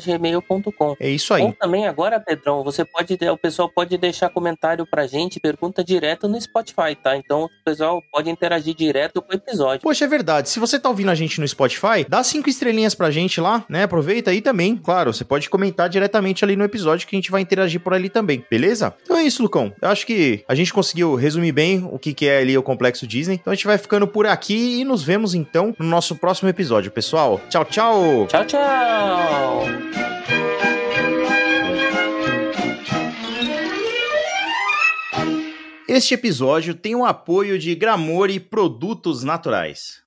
gmail.com. 0.05 0.95
É 0.99 1.09
isso 1.09 1.33
aí. 1.33 1.43
Ou 1.43 1.53
também 1.53 1.87
agora, 1.87 2.19
Pedrão, 2.19 2.63
você 2.63 2.85
pode 2.85 3.17
o 3.29 3.37
pessoal 3.37 3.69
pode 3.69 3.97
deixar 3.97 4.29
comentário 4.29 4.85
pra 4.85 5.05
gente, 5.05 5.39
pergunta 5.39 5.83
direto 5.83 6.27
no 6.27 6.39
Spotify, 6.39 6.95
tá? 7.01 7.15
Então 7.17 7.43
o 7.43 7.49
pessoal 7.63 8.01
pode 8.11 8.29
interagir 8.29 8.73
direto 8.73 9.21
com 9.21 9.33
o 9.33 9.35
episódio. 9.35 9.81
Poxa, 9.81 10.05
é 10.05 10.07
verdade. 10.07 10.49
Se 10.49 10.59
você 10.59 10.79
tá 10.79 10.89
ouvindo 10.89 11.11
a 11.11 11.15
gente 11.15 11.39
no 11.39 11.47
Spotify, 11.47 12.05
dá 12.07 12.23
cinco 12.23 12.49
estrelinhas 12.49 12.95
pra 12.95 13.11
gente 13.11 13.41
lá, 13.41 13.65
né? 13.69 13.83
Aproveita 13.83 14.31
aí 14.31 14.41
também, 14.41 14.75
claro 14.75 15.00
claro, 15.01 15.13
você 15.13 15.25
pode 15.25 15.49
comentar 15.49 15.89
diretamente 15.89 16.45
ali 16.45 16.55
no 16.55 16.63
episódio 16.63 17.07
que 17.07 17.15
a 17.15 17.17
gente 17.17 17.31
vai 17.31 17.41
interagir 17.41 17.79
por 17.81 17.93
ali 17.93 18.09
também, 18.09 18.45
beleza? 18.49 18.93
Então 19.03 19.17
é 19.17 19.23
isso, 19.23 19.41
Lucão. 19.41 19.73
Eu 19.81 19.89
acho 19.89 20.05
que 20.05 20.43
a 20.47 20.53
gente 20.53 20.71
conseguiu 20.71 21.15
resumir 21.15 21.51
bem 21.51 21.83
o 21.91 21.97
que, 21.97 22.27
é 22.27 22.39
ali 22.39 22.57
o 22.57 22.63
Complexo 22.63 23.07
Disney. 23.07 23.35
Então 23.35 23.51
a 23.51 23.55
gente 23.55 23.65
vai 23.65 23.77
ficando 23.77 24.07
por 24.07 24.27
aqui 24.27 24.81
e 24.81 24.85
nos 24.85 25.03
vemos 25.03 25.33
então 25.33 25.75
no 25.79 25.85
nosso 25.85 26.15
próximo 26.15 26.49
episódio, 26.49 26.91
pessoal. 26.91 27.41
Tchau, 27.49 27.65
tchau! 27.65 28.27
Tchau, 28.27 28.45
tchau! 28.45 29.63
Este 35.87 36.13
episódio 36.13 36.73
tem 36.73 36.95
o 36.95 37.05
apoio 37.05 37.57
de 37.57 37.73
Gramore 37.75 38.39
Produtos 38.39 39.23
Naturais. 39.23 40.01